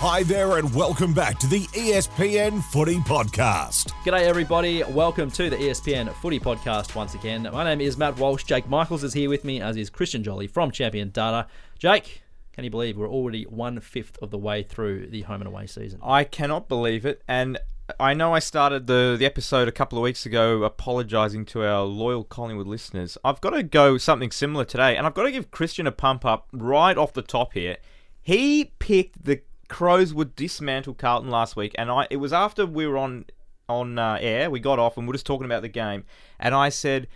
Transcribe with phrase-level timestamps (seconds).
[0.00, 3.90] Hi there, and welcome back to the ESPN Footy Podcast.
[4.04, 4.84] G'day, everybody.
[4.84, 7.48] Welcome to the ESPN Footy Podcast once again.
[7.52, 8.44] My name is Matt Walsh.
[8.44, 11.48] Jake Michaels is here with me, as is Christian Joly from Champion Data.
[11.80, 12.22] Jake,
[12.52, 15.66] can you believe we're already one fifth of the way through the home and away
[15.66, 15.98] season?
[16.00, 17.58] I cannot believe it, and
[17.98, 21.82] I know I started the the episode a couple of weeks ago apologising to our
[21.82, 23.18] loyal Collingwood listeners.
[23.24, 26.24] I've got to go something similar today, and I've got to give Christian a pump
[26.24, 27.78] up right off the top here.
[28.22, 32.86] He picked the Crows would dismantle Carlton last week, and I it was after we
[32.86, 33.26] were on
[33.68, 34.50] on uh, air.
[34.50, 36.04] We got off and we are just talking about the game,
[36.38, 37.06] and I said.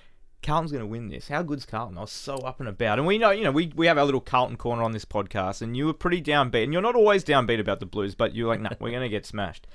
[0.45, 1.29] Carlton's going to win this.
[1.29, 1.97] How good's Carlton?
[1.97, 2.99] I was so up and about.
[2.99, 5.63] And we know, you know, we, we have our little Carlton corner on this podcast,
[5.63, 6.65] and you were pretty downbeat.
[6.65, 9.09] And you're not always downbeat about the Blues, but you're like, nah, we're going to
[9.09, 9.69] get smashed.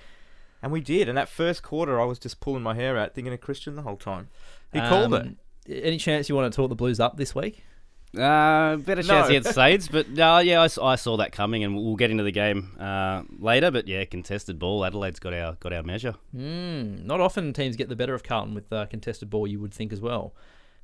[0.62, 1.08] And we did.
[1.08, 3.84] And that first quarter, I was just pulling my hair out, thinking of Christian the
[3.84, 4.28] whole time.
[4.74, 5.22] He called it.
[5.22, 5.38] Um,
[5.70, 7.64] Any chance you want to talk the Blues up this week?
[8.18, 9.36] Uh, better chance No.
[9.38, 12.72] against Sades, but no, yeah, I saw that coming, and we'll get into the game
[12.80, 13.72] uh, later.
[13.72, 14.84] But yeah, contested ball.
[14.86, 16.16] Adelaide's got our got our measure.
[16.36, 19.74] Mm, not often teams get the better of Carlton with uh, contested ball, you would
[19.74, 20.34] think as well.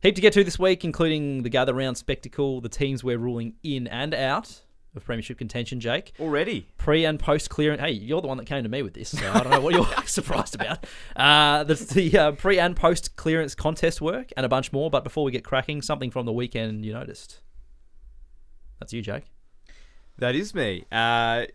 [0.02, 3.53] Heap to get to this week, including the gather round spectacle, the teams we're ruling
[3.63, 4.61] in and out
[4.95, 6.13] of Premiership contention, Jake.
[6.19, 6.67] Already.
[6.77, 7.81] pre and post clearance.
[7.81, 9.73] Hey, you're the one that came to me with this, so I don't know what
[9.73, 10.86] you're surprised about.
[11.16, 14.89] Uh, the the uh, pre and post clearance contest work and a bunch more.
[14.89, 17.39] But before we get cracking, something from the weekend you noticed.
[18.80, 19.23] That's you, Jake.
[20.17, 20.86] That is me.
[20.91, 21.45] Uh,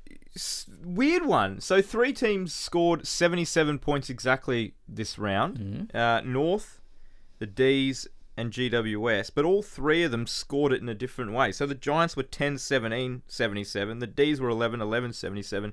[0.85, 1.61] weird one.
[1.61, 5.91] So three teams scored 77 points exactly this round.
[5.95, 6.81] Uh, North,
[7.39, 9.33] the D's, and GWS.
[9.35, 11.51] But all three of them scored it in a different way.
[11.51, 13.99] So the Giants were 10 17 77.
[13.99, 15.73] The D's were 11 11 77.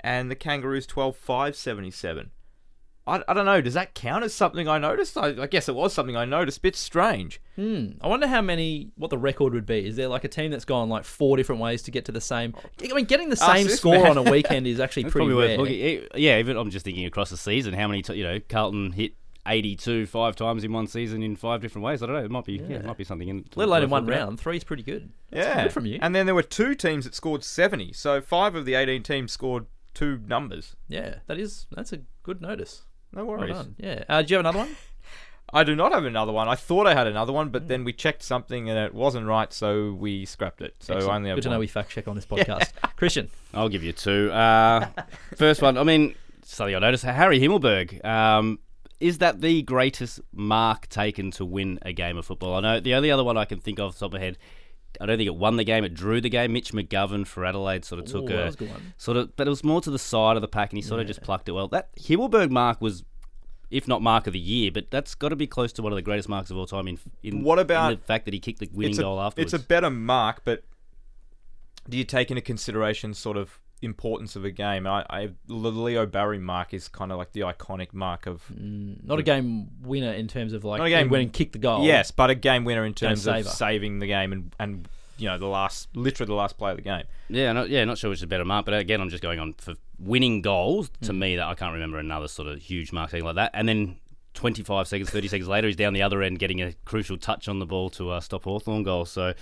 [0.00, 2.30] And the Kangaroos 12 5 77.
[3.06, 3.60] I, I don't know.
[3.60, 5.16] Does that count as something I noticed?
[5.16, 6.60] I, I guess it was something I noticed.
[6.60, 7.40] Bit strange.
[7.54, 7.90] Hmm.
[8.00, 9.86] I wonder how many, what the record would be.
[9.86, 12.20] Is there like a team that's gone like four different ways to get to the
[12.20, 12.52] same?
[12.80, 15.58] I mean, getting the same this score on a weekend is actually pretty probably rare.
[15.58, 16.08] worth looking.
[16.20, 19.14] Yeah, even I'm just thinking across the season, how many t- you know Carlton hit
[19.46, 22.02] 82 five times in one season in five different ways.
[22.02, 22.24] I don't know.
[22.24, 23.44] It might be yeah, it might be something in.
[23.56, 24.24] Let alone in one looking at.
[24.24, 24.40] round.
[24.40, 25.10] Three's pretty good.
[25.30, 25.62] That's yeah.
[25.64, 25.98] good from you.
[26.00, 27.92] And then there were two teams that scored 70.
[27.92, 30.76] So five of the 18 teams scored two numbers.
[30.88, 32.82] yeah, that is that's a good notice.
[33.12, 33.52] No worries.
[33.54, 33.74] done.
[33.78, 34.04] Yeah.
[34.08, 34.76] Uh, do you have another one?
[35.54, 36.48] I do not have another one.
[36.48, 39.52] I thought I had another one, but then we checked something and it wasn't right,
[39.52, 40.76] so we scrapped it.
[40.80, 41.16] So I Excellent.
[41.16, 41.56] only have Good to one.
[41.56, 42.70] know we fact check on this podcast.
[42.96, 43.28] Christian.
[43.52, 44.32] I'll give you two.
[44.32, 44.86] Uh,
[45.36, 48.02] first one, I mean, something I noticed Harry Himmelberg.
[48.02, 48.60] Um,
[49.02, 52.54] is that the greatest mark taken to win a game of football?
[52.54, 54.24] I know the only other one I can think of off the top of my
[54.24, 54.38] head,
[55.00, 56.52] I don't think it won the game, it drew the game.
[56.52, 58.94] Mitch McGovern for Adelaide sort of took Ooh, that a was a good one.
[58.98, 61.00] sort of, but it was more to the side of the pack, and he sort
[61.00, 61.66] of just plucked it well.
[61.66, 63.02] That Himmelberg mark was,
[63.70, 65.96] if not mark of the year, but that's got to be close to one of
[65.96, 66.86] the greatest marks of all time.
[66.86, 69.52] In, in What about- in the fact that he kicked the winning a, goal afterwards?
[69.52, 70.62] It's a better mark, but
[71.88, 74.86] do you take into consideration sort of importance of a game?
[74.86, 79.18] I, I the Leo Barry mark is kind of like the iconic mark of Not
[79.18, 81.58] a game winner in terms of like Not a game- he went and kicked the
[81.58, 81.84] goal.
[81.84, 84.88] yes, but a game winner in terms of saving the game and and
[85.18, 87.04] you know the last literally the last play of the game.
[87.28, 89.38] Yeah, not, yeah, not sure which is a better mark, but again, I'm just going
[89.38, 90.90] on for winning goals.
[91.00, 91.06] Hmm.
[91.06, 93.50] To me, that I can't remember another sort of huge mark taken like that.
[93.54, 93.96] And then
[94.34, 97.58] 25 seconds, 30 seconds later, he's down the other end getting a crucial touch on
[97.58, 99.04] the ball to uh, stop Hawthorn goal.
[99.04, 99.34] So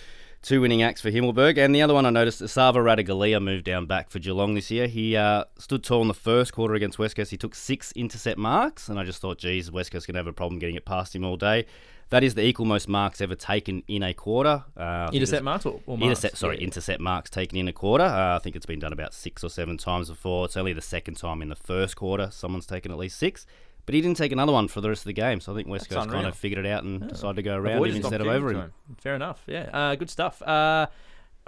[0.43, 1.59] two winning acts for Himmelberg.
[1.59, 4.87] And the other one I noticed, Sava Ratugolea moved down back for Geelong this year.
[4.87, 7.31] He uh, stood tall in the first quarter against West Coast.
[7.31, 10.27] He took six intercept marks, and I just thought, geez, West Coast going to have
[10.27, 11.67] a problem getting it past him all day.
[12.09, 14.65] That is the equal most marks ever taken in a quarter.
[14.77, 16.07] Uh, Intercept marks or, or marks?
[16.07, 16.65] Intercept, sorry, Yeah.
[16.65, 18.03] intercept marks taken in a quarter.
[18.05, 20.47] Uh, I think it's been done about six or seven times before.
[20.47, 23.47] It's only the second time in the first quarter someone's taken at least six.
[23.87, 25.69] But he didn't take another one for the rest of the game, so I think
[25.69, 28.01] West That's Coast kind of figured it out and decided to go around Avoided him
[28.03, 28.73] instead of over to him.
[28.99, 29.43] Fair enough.
[29.47, 29.69] Yeah.
[29.73, 30.41] Uh, good stuff.
[30.43, 30.87] Uh,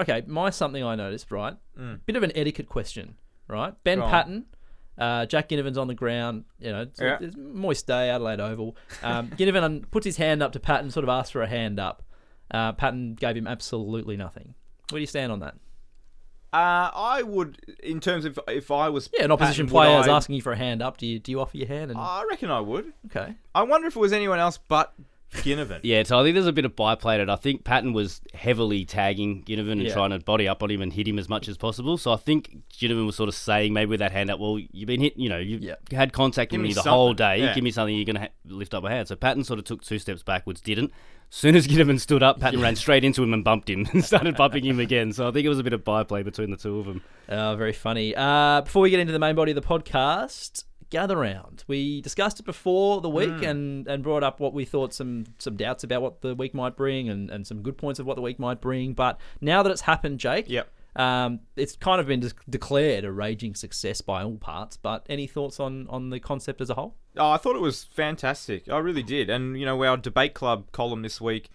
[0.00, 1.31] okay, my something I noticed.
[1.31, 1.54] Right,
[2.06, 3.16] bit of an etiquette question.
[3.48, 4.09] Right, Ben Go.
[4.09, 4.47] Paton.
[4.98, 6.44] Uh, Jack Ginnivan's on the ground.
[6.59, 7.16] You know, it's, Yeah.
[7.20, 8.76] it's a moist day, Adelaide Oval.
[9.03, 12.02] Um, Ginnivan puts his hand up to Paton, sort of asks for a hand up.
[12.50, 14.55] Uh, Paton gave him absolutely nothing.
[14.90, 15.55] Where do you stand on that?
[16.52, 20.08] Uh, I would, in terms of if I was Yeah, an opposition Paton, player is
[20.08, 20.99] I- asking you for a hand up.
[20.99, 21.90] Do you do you offer your hand?
[21.90, 22.93] And I reckon I would.
[23.06, 24.93] okay, I wonder if it was anyone else but
[25.37, 25.81] Ginnivan.
[25.82, 27.31] Yeah, so I think there's a bit of biplay at it.
[27.31, 29.94] I think Paton was heavily tagging Ginnivan and Yeah.
[29.94, 31.96] trying to body up on him and hit him as much as possible.
[31.96, 34.87] So I think Ginnivan was sort of saying maybe with that hand up, well, you've
[34.88, 35.76] been hit, you know, you've Yeah.
[35.90, 36.93] had contact Give with me me the something.
[36.93, 37.38] whole day.
[37.40, 37.54] Yeah.
[37.54, 39.08] Give me something you're going to ha- lift up a hand.
[39.08, 40.93] So Paton sort of took two steps backwards, didn't.
[41.34, 44.37] Soon as Ginnivan stood up, Paton ran straight into him and bumped him and started
[44.37, 45.14] bumping him again.
[45.14, 47.02] So I think it was a bit of byplay between the two of them.
[47.26, 48.14] Uh, very funny.
[48.14, 51.64] Uh, before we get into the main body of the podcast, gather round.
[51.67, 53.44] We discussed it before the week Hmm.
[53.44, 56.76] and, and brought up what we thought some some doubts about what the week might
[56.76, 58.93] bring and, and some good points of what the week might bring.
[58.93, 60.69] But now that it's happened, Jake, Yep.
[60.94, 64.76] Um, it's kind of been de- declared a raging success by all parts.
[64.76, 66.94] But any thoughts on on the concept as a whole?
[67.17, 68.69] Oh, I thought it was fantastic.
[68.70, 69.29] I really did.
[69.29, 71.50] And you know, our debate club column this week,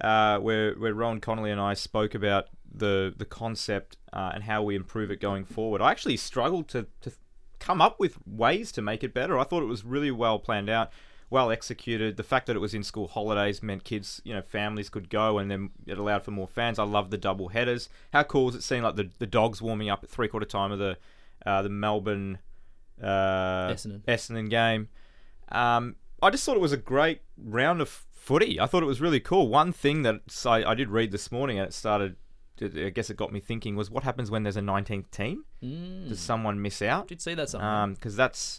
[0.00, 4.62] uh, where where Rohan Connolly and I spoke about the the concept uh, and how
[4.62, 5.80] we improve it going forward.
[5.80, 7.12] I actually struggled to to
[7.58, 9.38] come up with ways to make it better.
[9.38, 10.90] I thought it was really well planned out,
[11.30, 12.16] well executed.
[12.16, 15.38] The fact that it was in school holidays meant kids, you know, families could go,
[15.38, 16.78] and then it allowed for more fans.
[16.78, 17.88] I love the double headers.
[18.12, 20.70] How cool is it seeing like the the dogs warming up at three quarter time
[20.70, 20.98] of the
[21.46, 22.38] uh, the Melbourne
[23.02, 24.00] uh, Essendon.
[24.06, 24.88] Essendon game.
[25.50, 28.60] Um, I just thought it was a great round of footy.
[28.60, 29.48] I thought it was really cool.
[29.48, 32.16] One thing that I, I did read this morning, and it started.
[32.60, 35.44] I guess it got me thinking was what happens when there's a 19th team?
[35.62, 36.08] Mm.
[36.08, 37.06] Does someone miss out?
[37.06, 37.94] Did see that something?
[37.94, 38.58] because that's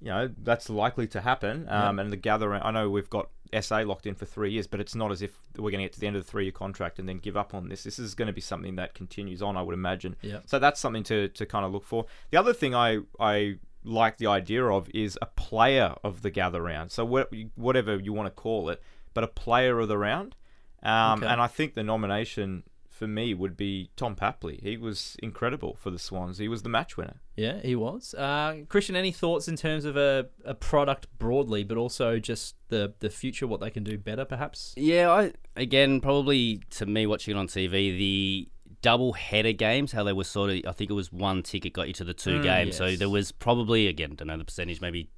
[0.00, 1.68] you know that's likely to happen.
[1.68, 3.28] Um, And the gathering, I know we've got
[3.60, 5.92] SA locked in for three years, but it's not as if we're going to get
[5.92, 7.84] to the end of the three-year contract and then give up on this.
[7.84, 10.16] This is going to be something that continues on, I would imagine.
[10.22, 10.38] Yeah.
[10.46, 12.06] So that's something to, to kind of look for.
[12.30, 16.62] The other thing I I like the idea of is a player of the gather
[16.62, 16.92] round.
[16.92, 18.80] So what, whatever you want to call it,
[19.12, 20.36] but a player of the round.
[20.82, 21.26] Um, Okay.
[21.30, 22.62] And I think the nomination
[23.02, 24.62] for me would be Tom Papley.
[24.62, 26.38] He was incredible for the Swans.
[26.38, 27.16] He was the match winner.
[27.36, 28.14] Yeah, he was.
[28.14, 32.94] Uh, Christian, any thoughts in terms of a, a product broadly, but also just the,
[33.00, 34.72] the future, what they can do better, perhaps?
[34.76, 38.48] Yeah, I again probably to me watching it on TV, the
[38.82, 41.88] double header games, how they were sort of I think it was one ticket got
[41.88, 42.76] you to the two Mm, games.
[42.76, 45.08] So there was probably again, don't know the percentage, maybe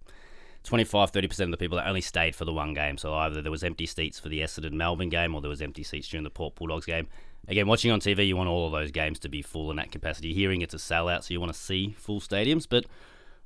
[0.62, 2.96] 25 30% of the people that only stayed for the one game.
[2.96, 5.82] So either there was empty seats for the Essendon Melbourne game or there was empty
[5.82, 7.06] seats during the Port Bulldogs game.
[7.48, 9.92] Again, watching on TV, you want all of those games to be full in that
[9.92, 10.32] capacity.
[10.32, 12.86] Hearing it's a sellout, so you want to see full stadiums, but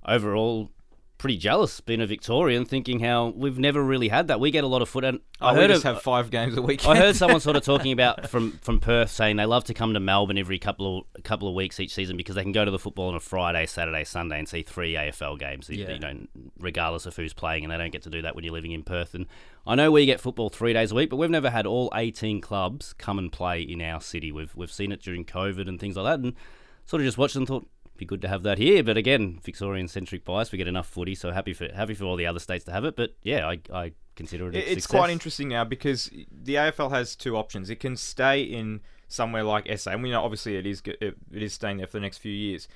[0.06, 0.71] overall
[1.19, 4.38] pretty jealous being a Victorian, thinking how we've never really had that.
[4.38, 6.31] We get a lot of foot, and I Oh, we heard just of, have five
[6.31, 6.87] games a week.
[6.87, 9.94] I heard someone sort of talking about from from Perth saying they love to come
[9.94, 12.65] to Melbourne every couple of a couple of weeks each season because they can go
[12.65, 15.69] to the football on a Friday, Saturday, Sunday and see three AFL games.
[15.69, 15.91] Yeah.
[15.91, 16.15] You know,
[16.59, 18.85] regardless of who's playing, and they don't get to do that when you're living in
[18.85, 19.14] Perth.
[19.14, 19.26] And
[19.67, 22.41] I know we get football three days a week, but we've never had all 18
[22.41, 24.31] clubs come and play in our city.
[24.31, 26.35] We've we've seen it during COVID and things like that, and
[26.87, 27.67] sort of just watched and thought.
[27.99, 30.53] Be good to have that here, but again, Victorian centric bias.
[30.53, 32.85] We get enough footy, so happy for happy for all the other states to have
[32.85, 32.95] it.
[32.95, 34.55] But yeah, I, I consider it.
[34.55, 34.87] A it's success.
[34.87, 37.71] quite interesting now because the AFL has two options.
[37.71, 41.53] It can stay in somewhere like SA, and we know obviously it is it, is
[41.53, 42.69] staying there for the next few years.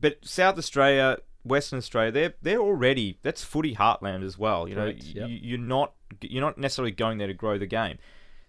[0.00, 4.66] But South Australia, Western Australia, they're they're already that's footy heartland as well.
[4.66, 5.28] You know, yep.
[5.28, 7.98] you're not you're not necessarily going there to grow the game.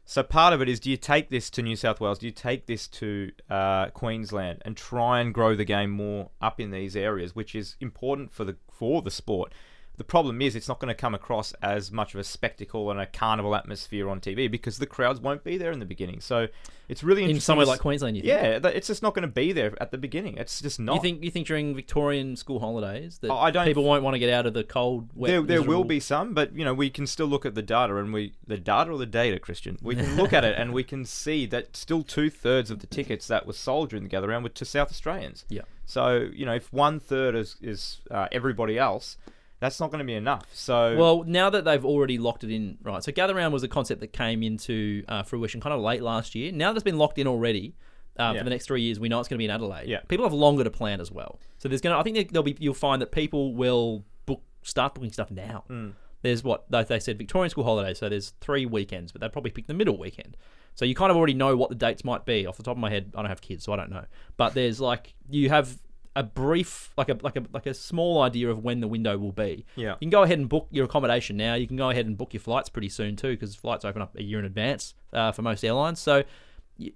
[0.10, 2.18] So part of it is, do you take this to New South Wales?
[2.18, 6.60] Do you take this to uh, Queensland and try and grow the game more up
[6.60, 9.54] in these areas, which is important for the for the sport?
[10.00, 13.02] The problem is, it's not going to come across as much of a spectacle and
[13.02, 16.22] a carnival atmosphere on TV because the crowds won't be there in the beginning.
[16.22, 16.48] So
[16.88, 18.32] it's really In somewhere like Queensland, you think?
[18.64, 20.38] yeah, it's just not going to be there at the beginning.
[20.38, 20.96] It's just not.
[20.96, 24.16] You think you think during Victorian school holidays that Oh, I don't- people won't want
[24.16, 26.74] to get out of the cold, wet, there, there will be some, but you know
[26.74, 29.78] we can still look at the data and we the data or the data, Christian.
[29.82, 32.88] We can look at it and we can see that still two thirds of the
[32.88, 35.44] tickets that were sold during the gather round were to South Australians.
[35.50, 35.64] Yeah.
[35.86, 39.18] So you know if one third is is uh, everybody else,
[39.60, 40.46] that's not going to be enough.
[40.54, 43.04] So Well, now that they've already locked it in, right?
[43.04, 46.36] So Gather Round was a concept that came into uh, fruition kind of late last
[46.36, 46.52] year.
[46.52, 47.76] Now that's been locked in already
[48.18, 48.40] uh, Yeah.
[48.40, 49.00] for the next three years.
[49.00, 49.88] We know it's going to be in Adelaide.
[49.88, 50.00] Yeah.
[50.08, 51.40] People have longer to plan as well.
[51.58, 52.00] So there's going to.
[52.00, 52.56] I think there- there'll be.
[52.60, 55.64] You'll find that people will book start booking stuff now.
[55.68, 55.90] Hmm.
[56.22, 57.98] There's what they, they said Victorian school holidays.
[57.98, 60.36] So there's three weekends, but they'd probably pick the middle weekend.
[60.76, 62.78] So you kind of already know what the dates might be off the top of
[62.78, 63.12] my head.
[63.16, 64.06] I don't have kids, so I don't know.
[64.38, 65.78] But there's like you have
[66.20, 69.32] a brief, like a like a like a small idea of when the window will
[69.32, 69.66] be.
[69.78, 69.92] Yeah.
[69.92, 71.54] You can go ahead and book your accommodation now.
[71.54, 74.18] You can go ahead and book your flights pretty soon too, because flights open up
[74.18, 76.00] a year in advance uh, for most airlines.
[76.00, 76.24] So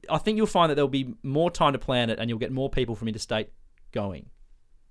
[0.10, 2.52] I think you'll find that there'll be more time to plan it, and you'll get
[2.52, 3.50] more people from interstate
[3.94, 4.30] going,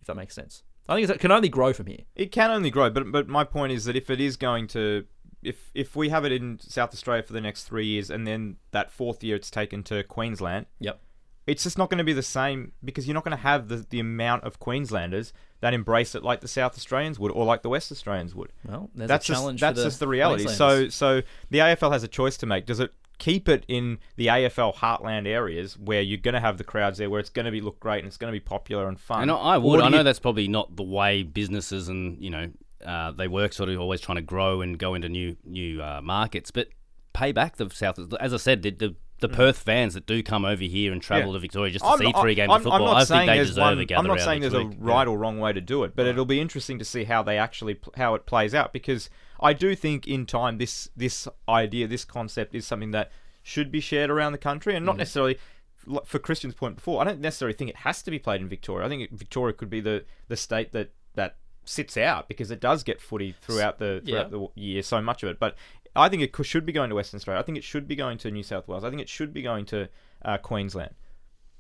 [0.01, 0.63] if that makes sense.
[0.89, 2.01] I think it can only grow from here.
[2.17, 5.05] It can only grow, but but my point is that if it is going to,
[5.43, 8.57] if if we have it in South Australia for the next three years, and then
[8.71, 11.01] that fourth year it's taken to Queensland, Yep.
[11.47, 13.85] It's just not going to be the same because you're not going to have the
[13.91, 17.69] the amount of Queenslanders that embrace it like the South Australians would, or like the
[17.69, 18.53] West Australians would.
[18.67, 19.61] Well, there's that's a just challenge.
[19.61, 20.45] that's just the reality.
[20.57, 22.67] So so the AFL has a choice to make.
[22.67, 26.65] Does it keep it in the AFL heartland areas where you're going to have the
[26.65, 28.89] crowds there, where it's going to be look great and it's going to be popular
[28.89, 29.23] and fun?
[29.23, 29.81] And I, I would.
[29.81, 32.51] I know you- that's probably not the way businesses and you know
[32.85, 33.53] uh, they work.
[33.53, 36.69] Sort of always trying to grow and go into new new uh, markets, but
[37.13, 37.99] pay back the South.
[38.21, 41.31] As I said, the the, the Perth fans that do come over here and travel
[41.31, 41.33] Mm.
[41.33, 41.39] Yeah.
[41.39, 43.39] to Victoria just to I'm see not- three games I'm, of football, not think they
[43.39, 44.77] deserve one, a I'm not saying there's a week.
[44.79, 47.39] right or wrong way to do it, but it'll be interesting to see how they
[47.39, 49.09] actually how it plays out because
[49.41, 53.11] I do think in time this this idea, this concept is something that
[53.43, 54.77] should be shared around the country Mm.
[54.79, 55.39] and not necessarily
[56.05, 58.87] for Christian's point before, I don't necessarily think it has to be played in Victoria.
[58.87, 62.83] I think Victoria could be the, the state that that sits out because it does
[62.85, 64.39] get footy throughout the throughout Yeah.
[64.39, 65.39] the year, so much of it.
[65.41, 65.57] But
[65.95, 67.41] I think it should be going to Western Australia.
[67.41, 68.85] I think it should be going to New South Wales.
[68.85, 69.89] I think it should be going to
[70.25, 70.95] uh, Queensland.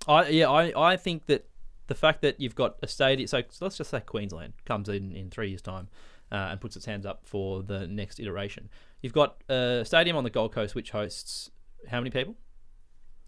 [0.09, 1.47] I yeah, I, I think that
[1.87, 5.31] the fact that you've got a stadium, so let's just say Queensland comes in in
[5.31, 5.89] three years' time
[6.31, 8.69] uh, and puts its hands up for the next iteration.
[9.03, 11.51] You've got a stadium on the Gold Coast which hosts
[11.89, 12.37] how many people?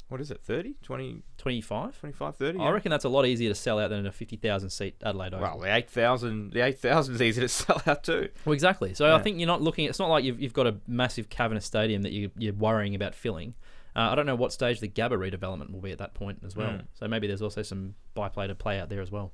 [0.09, 0.41] What is it?
[0.43, 1.99] 30, 20, 25?
[1.99, 2.59] 25, 30?
[2.61, 5.41] I reckon that's a lot easier to sell out than a 50,000 seat Adelaide Oval.
[5.41, 8.29] Well, the 8,000 the 8,000 is easy to sell out too.
[8.45, 8.95] Well, exactly.
[8.95, 9.87] So I think you're not looking.
[9.87, 13.15] It's not like you've, you've got a massive cavernous stadium that you, you're worrying about
[13.15, 13.55] filling.
[13.97, 16.57] Uh, I don't know what stage the Gabba redevelopment will be at that point as
[16.57, 16.71] well.
[16.71, 16.87] Mm.
[16.95, 19.33] So maybe there's also some byplay to play out there as well.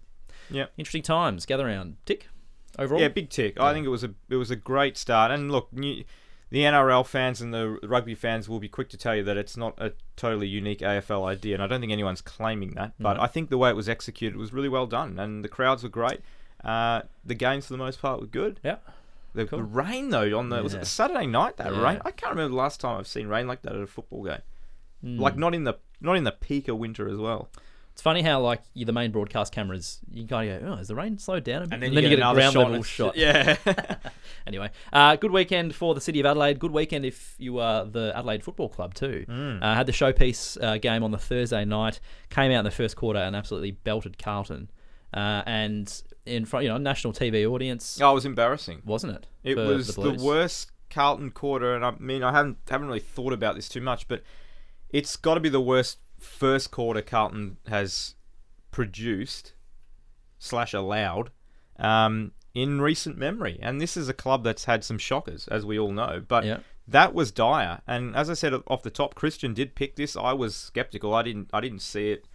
[0.51, 0.67] Yeah.
[0.77, 1.47] Interesting times.
[1.47, 1.97] Gather round.
[2.05, 2.29] Tick.
[2.79, 3.01] Overall.
[3.01, 3.59] Yeah, big tick.
[3.59, 5.33] I think it was a it was a great start.
[5.33, 6.05] And look, new,
[6.51, 9.57] the NRL fans and the rugby fans will be quick to tell you that it's
[9.57, 12.93] not a totally unique AFL idea, and I don't think anyone's claiming that.
[12.99, 13.23] But No.
[13.23, 15.89] I think the way it was executed was really well done, and the crowds were
[15.89, 16.21] great.
[16.65, 18.61] Uh, the games for the most part were good.
[18.65, 18.77] Yeah.
[19.33, 19.61] The, Cool.
[19.61, 20.83] the rain though on the was it Yeah.
[20.85, 21.83] Saturday night that Yeah.
[21.83, 22.01] rain?
[22.05, 24.43] I can't remember the last time I've seen rain like that at a football game.
[25.05, 25.21] Mm.
[25.21, 27.49] Like not in the not in the peak of winter as well.
[28.01, 30.89] It's funny how like you, the main broadcast cameras, you kind of go, oh, has
[30.89, 31.75] the rain slowed down a bit?
[31.75, 32.61] And then, you, get, a another ground shot.
[32.61, 33.15] level and shot.
[33.15, 33.57] Yeah.
[34.47, 36.59] Anyway, uh, good weekend for the city of Adelaide.
[36.59, 39.27] Good weekend if you are the Adelaide Football Club too.
[39.29, 39.63] Mm.
[39.63, 42.01] Uh, had the showpiece uh, game on the Thursday night.
[42.31, 44.71] Came out in the first quarter and absolutely belted Carlton.
[45.13, 48.81] Uh, and in front, you know, national TV audience, oh, it was embarrassing.
[48.87, 49.27] wasn't it?
[49.45, 53.35] It was the, the, worst Carlton quarter, and I mean, I haven't haven't really thought
[53.35, 54.23] about this too much, but
[54.89, 58.15] it's got to be the worst first quarter Carlton has
[58.71, 59.53] produced
[60.39, 61.31] slash allowed
[61.79, 63.59] um, in recent memory.
[63.63, 66.23] And this is a club that's had some shockers, as we all know.
[66.27, 66.59] But Yeah.
[66.89, 67.81] that was dire.
[67.87, 70.17] And as I said off the top, Christian did pick this.
[70.17, 71.15] I was skeptical.
[71.15, 71.51] I didn't.
[71.53, 72.27] I didn't see it.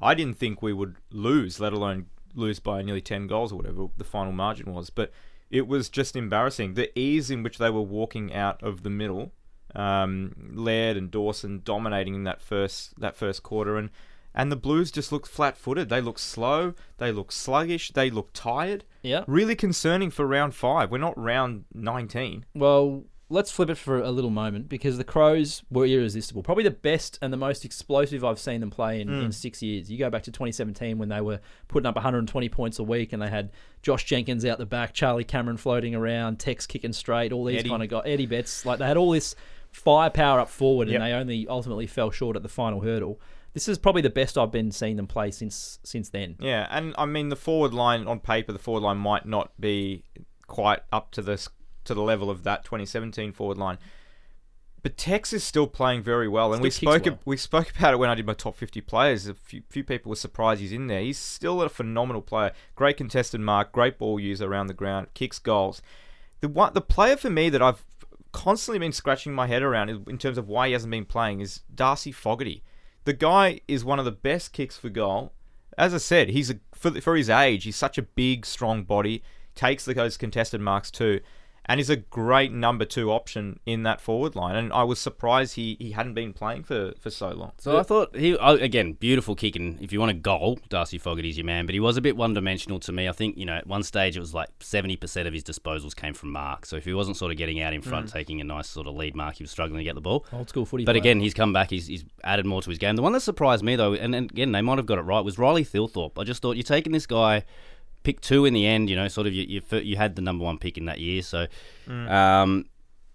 [0.00, 3.86] I didn't think we would lose, let alone lose by nearly ten goals or whatever
[3.96, 4.90] the final margin was.
[4.90, 5.12] But
[5.50, 6.74] it was just embarrassing.
[6.74, 9.32] The ease in which they were walking out of the middle,
[9.74, 13.90] um, Laird and Dawson dominating in that first that first quarter, and
[14.34, 15.88] and the Blues just looked flat-footed.
[15.90, 16.72] They looked slow.
[16.98, 17.90] They looked sluggish.
[17.90, 18.84] They looked tired.
[19.02, 19.24] Yeah.
[19.26, 20.90] Really concerning for round five.
[20.90, 22.46] We're not round nineteen.
[22.54, 26.42] Well, let's flip it for a little moment because the Crows were irresistible.
[26.42, 29.24] Probably the best and the most explosive I've seen them play in, Mm.
[29.24, 29.90] in six years.
[29.90, 33.20] You go back to 2017 when they were putting up 120 points a week and
[33.22, 33.50] they had
[33.82, 37.68] Josh Jenkins out the back, Charlie Cameron floating around, Tex kicking straight, all these Eddie.
[37.70, 38.64] kind of guys, Eddie Betts.
[38.66, 39.34] Like they had all this
[39.72, 41.00] firepower up forward Yep.
[41.00, 43.20] and they only ultimately fell short at the final hurdle.
[43.54, 46.36] This is probably the best I've been seeing them play since since then.
[46.38, 50.04] Yeah, and I mean the forward line on paper, the forward line might not be
[50.46, 51.48] quite up to this
[51.84, 53.78] to the level of that 2017 forward line.
[54.82, 57.22] But Tex is still playing very well, and we Still kicks spoke well.
[57.24, 59.28] we spoke about it when I did my top 50 players.
[59.28, 61.00] A few, few people were surprised he's in there.
[61.00, 62.52] He's still a phenomenal player.
[62.74, 65.82] Great contested mark, great ball user around the ground, kicks goals.
[66.40, 67.84] The one, the player for me that I've
[68.32, 71.60] constantly been scratching my head around in terms of why he hasn't been playing is
[71.74, 72.62] Darcy Fogarty.
[73.04, 75.32] The guy is one of the best kicks for goal.
[75.76, 79.22] As I said, he's a, for for his age, he's such a big, strong body.
[79.54, 81.20] Takes those contested marks too,
[81.66, 84.56] and is a great number two option in that forward line.
[84.56, 87.52] And I was surprised he, he hadn't been playing for, for so long.
[87.58, 90.98] So I thought he oh, again beautiful kick, and if you want a goal, Darcy
[90.98, 91.66] Fogarty's your man.
[91.66, 93.08] But he was a bit one dimensional to me.
[93.08, 95.94] I think you know at one stage it was like seventy percent of his disposals
[95.94, 96.66] came from mark.
[96.66, 98.12] So if he wasn't sort of getting out in front, mm.
[98.12, 100.26] taking a nice sort of lead mark, he was struggling to get the ball.
[100.32, 100.84] Old school footy.
[100.84, 101.02] But player.
[101.02, 101.70] again, he's come back.
[101.70, 102.96] He's, he's added more to his game.
[102.96, 105.20] The one that surprised me though, and, and again they might have got it right,
[105.20, 106.18] was Riley Thilthorpe.
[106.18, 107.44] I just thought you're taking this guy,
[108.02, 108.90] pick two in the end.
[108.90, 111.22] You know, sort of you you, you had the number one pick in that year,
[111.22, 111.46] so
[111.88, 112.66] um,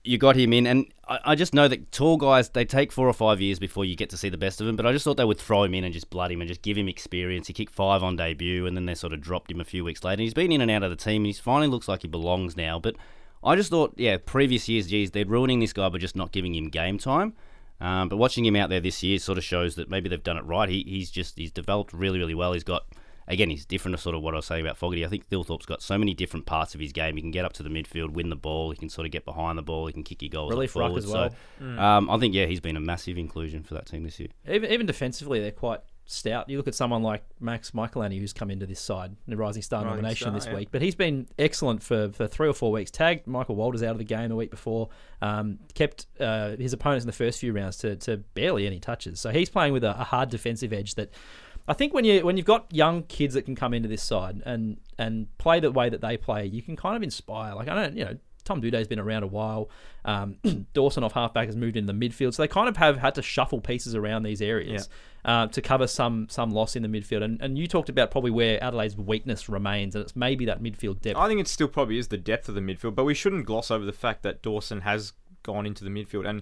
[0.04, 0.66] you got him in.
[0.68, 3.86] And I, I just know that tall guys they take four or five years before
[3.86, 4.76] you get to see the best of him.
[4.76, 6.62] But I just thought they would throw him in and just blood him and just
[6.62, 7.48] give him experience.
[7.48, 10.04] He kicked five on debut, and then they sort of dropped him a few weeks
[10.04, 10.14] later.
[10.14, 11.24] And he's been in and out of the team.
[11.24, 12.80] And he finally looks like he belongs now.
[12.80, 12.96] But
[13.44, 16.56] I just thought, yeah, previous years, geez, they're ruining this guy by just not giving
[16.56, 17.34] him game time.
[17.80, 20.38] Um, but watching him out there this year sort of shows that maybe they've done
[20.38, 20.68] it right.
[20.68, 22.54] He, he's just he's developed really really well.
[22.54, 22.88] He's got
[23.28, 25.06] again he's different to sort of what I was saying about Fogarty.
[25.06, 27.16] I think Thilthorpe's got so many different parts of his game.
[27.16, 28.72] He can get up to the midfield, win the ball.
[28.72, 29.88] He can sort of get behind the ball.
[29.88, 30.52] He can kick your goals.
[30.52, 31.04] Relief up ruck forward.
[31.04, 31.36] as well.
[31.60, 34.30] So um, I think yeah he's been a massive inclusion for that team this year.
[34.50, 36.50] Even even defensively, they're quite stout.
[36.50, 39.84] You look at someone like Max Michalanney, who's come into this side, the Rising Star
[39.84, 40.56] Rising nomination Star, this yeah.
[40.56, 42.90] week, but he's been excellent for, for three or four weeks.
[42.90, 44.90] Tagged Michael Walters out of the game the week before,
[45.22, 49.20] um, kept uh, his opponents in the first few rounds to, to barely any touches.
[49.20, 51.14] So he's playing with a, a hard defensive edge that.
[51.68, 54.42] I think when you when you've got young kids that can come into this side
[54.46, 57.54] and and play the way that they play, you can kind of inspire.
[57.56, 59.70] Like I don't, you know, Tom Doedee's been around a while.
[60.06, 60.38] Um,
[60.74, 63.22] Dawson off halfback has moved into the midfield, so they kind of have had to
[63.22, 64.88] shuffle pieces around these areas
[65.26, 67.24] uh, to cover some some loss in the midfield.
[67.24, 71.02] And and you talked about probably where Adelaide's weakness remains, and it's maybe that midfield
[71.02, 71.18] depth.
[71.18, 73.70] I think it still probably is the depth of the midfield, but we shouldn't gloss
[73.70, 75.12] over the fact that Dawson has
[75.44, 76.42] gone into the midfield, and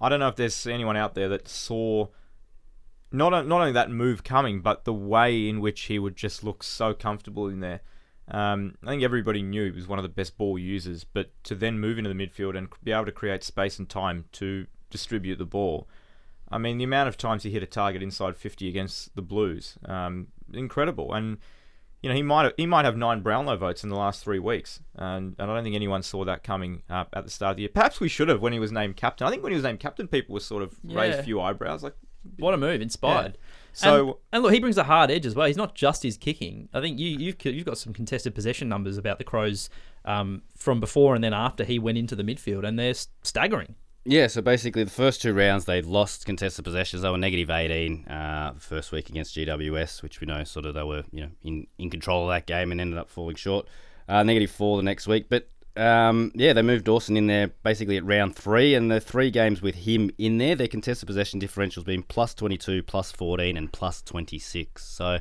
[0.00, 2.08] I don't know if there's anyone out there that saw
[3.12, 6.62] not not only that move coming, but the way in which he would just look
[6.62, 7.80] so comfortable in there.
[8.28, 11.54] Um, I think everybody knew he was one of the best ball users, but to
[11.54, 15.36] then move into the midfield and be able to create space and time to distribute
[15.36, 15.88] the ball.
[16.50, 19.78] I mean, the amount of times he hit a target inside 50 against the Blues,
[19.86, 21.12] um, incredible.
[21.14, 21.38] And
[22.02, 24.40] you know, he might have, he might have nine Brownlow votes in the last three
[24.40, 27.62] weeks, and, and I don't think anyone saw that coming at the start of the
[27.62, 27.70] year.
[27.72, 29.26] Perhaps we should have when he was named captain.
[29.26, 31.82] I think when he was named captain, people were sort of raised a few eyebrows,
[31.82, 31.94] like
[32.38, 33.38] What a move, inspired.
[33.72, 35.46] So- and, and look, he brings a hard edge as well.
[35.46, 36.68] He's not just his kicking.
[36.74, 39.70] I think you you've you've got some contested possession numbers about the Crows
[40.04, 43.74] um, from before and then after he went into the midfield, and they're staggering.
[44.04, 47.02] Yeah, so basically the first two rounds they lost contested possessions.
[47.02, 50.74] They were negative 18 uh, the first week against GWS, which we know sort of
[50.74, 53.68] they were you know in, in control of that game and ended up falling short.
[54.08, 57.96] Uh, negative four the next week, but um, yeah, they moved Dawson in there basically
[57.96, 61.84] at round three, and the three games with him in there, their contested possession differential's
[61.84, 64.84] been plus 22, plus 14, and plus 26.
[64.84, 65.18] So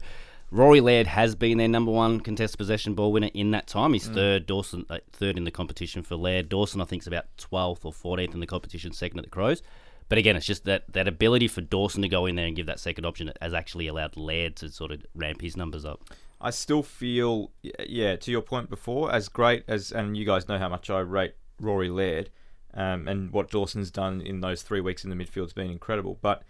[0.51, 3.93] Rory Laird has been their number one contested possession ball winner in that time.
[3.93, 6.50] He's third, Dawson uh, third in the competition for Laird.
[6.50, 9.63] Dawson, I think, is about 12th or 14th in the competition second at the Crows.
[10.10, 12.65] But again, it's just that, that ability for Dawson to go in there and give
[12.65, 16.01] that second option has actually allowed Laird to sort of ramp his numbers up.
[16.41, 20.57] I still feel, yeah, to your point before, as great as, and you guys know
[20.57, 22.29] how much I rate Rory Laird,
[22.74, 26.17] um, and what Dawson's done in those three weeks in the midfield's been incredible.
[26.21, 26.43] But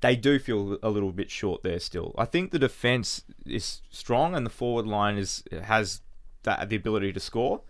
[0.00, 2.14] they do feel a little bit short there still.
[2.18, 6.00] I think the defense is strong, and the forward line is has
[6.42, 7.60] that the ability to score.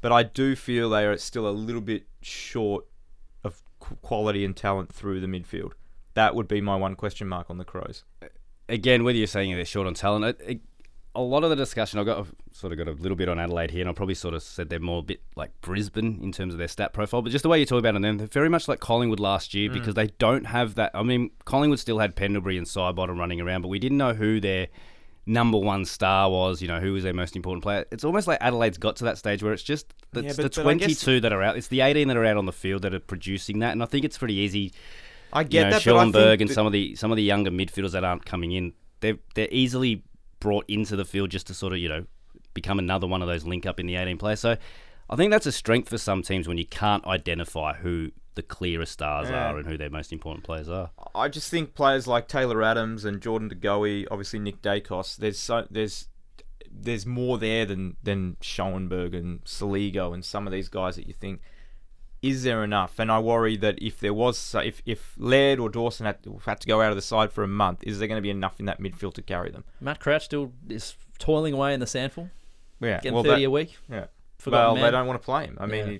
[0.00, 2.86] But I do feel they are still a little bit short
[3.42, 5.72] of quality and talent through the midfield.
[6.14, 8.04] That would be my one question mark on the Crows.
[8.68, 10.60] again, whether you're saying they're short on talent, it, it,
[11.16, 13.38] a lot of the discussion I've got I've sort of got a little bit on
[13.38, 16.32] Adelaide here, and I probably sort of said they're more a bit like Brisbane in
[16.32, 18.48] terms of their stat profile, but just the way you talk about them, they're very
[18.48, 19.74] much like Collingwood last year mm.
[19.74, 20.90] because they don't have that.
[20.94, 24.40] I mean, Collingwood still had Pendlebury and Sidebottom running around, but we didn't know who
[24.40, 24.68] their
[25.26, 26.60] number one star was.
[26.60, 27.84] You know, who was their most important player.
[27.92, 30.66] It's almost like Adelaide's got to that stage where it's just Yeah, but- the but
[30.66, 31.56] I guess- 22 that are out.
[31.56, 33.86] It's the 18 that are out on the field that are producing that, and I
[33.86, 34.72] think it's pretty easy
[35.32, 37.10] I you get know, that, but I think Schoenberg and that- some of the some
[37.10, 40.02] of the younger midfielders that aren't coming in, they're they're easily
[40.44, 42.04] brought into the field just to sort of you know
[42.52, 44.40] become another one of those link up in the 18 players.
[44.40, 44.56] So
[45.08, 48.92] I think that's a strength for some teams when you can't identify who the clearest
[48.92, 49.50] stars Yeah.
[49.52, 50.90] are and who their most important players are.
[51.14, 55.38] I just think players like Taylor Adams and Jordan De Goey, obviously Nick Daicos, there's
[55.38, 56.08] so there's
[56.70, 61.14] there's more there than than Schoenberg and Soligo and some of these guys that you
[61.14, 61.40] think
[62.24, 62.98] is there enough?
[62.98, 66.60] And I worry that if there was if if Laird or Dawson had to, had
[66.60, 68.58] to go out of the side for a month, is there going to be enough
[68.60, 69.64] in that midfield to carry them?
[69.80, 72.30] Matt Crouch still is toiling away in the SANFL,
[72.80, 73.76] Yeah, getting well, 30 that- a week.
[73.90, 74.06] yeah.
[74.38, 74.84] Forgotten Well, man.
[74.84, 75.56] they don't want to play him.
[75.60, 75.92] I mean, Yeah.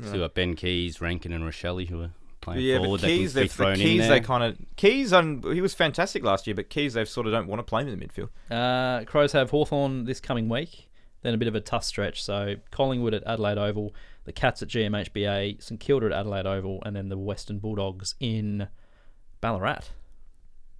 [0.00, 3.00] he, Still got Ben Keays, Rankine, and Rachele who are playing yeah, forward.
[3.00, 4.08] but They Keays, can be they've, the thrown in Keays, there.
[4.08, 7.32] they kind of Keays, um, he was fantastic last year, but Keays, they sort of
[7.32, 8.28] don't want to play him in the midfield.
[8.50, 10.88] Uh, Crows have Hawthorn this coming week,
[11.24, 12.22] then a bit of a tough stretch.
[12.22, 13.92] So Collingwood at Adelaide Oval,
[14.24, 18.68] the Cats at GMHBA, St Kilda at Adelaide Oval, and then the Western Bulldogs in
[19.40, 19.80] Ballarat.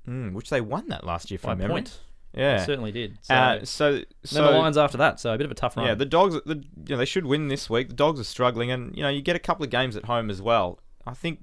[0.08, 1.74] Mm, which they won that last year By from memory.
[1.74, 1.98] point.
[2.36, 2.64] Yeah.
[2.64, 3.18] Certainly did.
[3.22, 5.86] So, Uh, so, so the Lions after that, so a bit of a tough run.
[5.86, 6.34] yeah, the dogs.
[6.44, 7.88] The, you know, they should win this week.
[7.88, 10.30] The dogs are struggling, and you know, you get a couple of games at home
[10.30, 10.78] as well.
[11.06, 11.40] I think.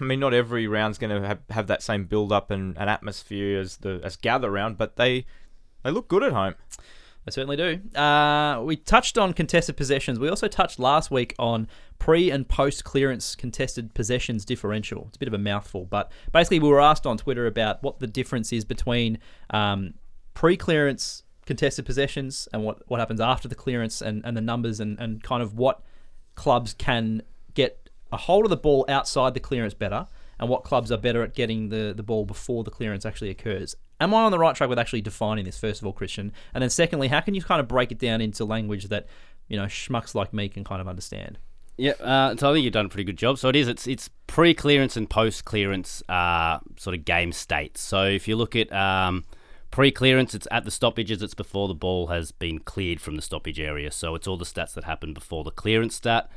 [0.00, 2.90] I mean, not every round's going to have, have that same build up and, and
[2.90, 5.24] atmosphere as the as gather round, but they
[5.84, 6.54] they look good at home.
[7.28, 7.98] They certainly do.
[7.98, 10.18] Uh, we touched on contested possessions.
[10.18, 15.04] We also touched last week on pre and post clearance contested possessions differential.
[15.08, 17.98] It's a bit of a mouthful, but basically, we were asked on Twitter about what
[17.98, 19.18] the difference is between
[19.50, 19.92] um,
[20.32, 24.80] pre clearance contested possessions and what, what happens after the clearance and, and the numbers
[24.80, 25.82] and, and kind of what
[26.34, 27.20] clubs can
[27.52, 30.06] get a hold of the ball outside the clearance better
[30.38, 33.76] and what clubs are better at getting the, the ball before the clearance actually occurs.
[34.00, 36.32] Am I on the right track with actually defining this, first of all, Christian?
[36.54, 39.06] And then secondly, how can you kind of break it down into language that,
[39.48, 41.38] you know, schmucks like me can kind of understand?
[41.76, 43.38] Yeah, uh, so I think you've done a pretty good job.
[43.38, 43.68] So it is.
[43.68, 47.80] It's it's pre-clearance and post-clearance uh, sort of game states.
[47.80, 49.24] So if you look at um,
[49.70, 51.22] pre-clearance, it's at the stoppages.
[51.22, 53.92] It's before the ball has been cleared from the stoppage area.
[53.92, 56.28] So it's all the stats that happen before the clearance stat.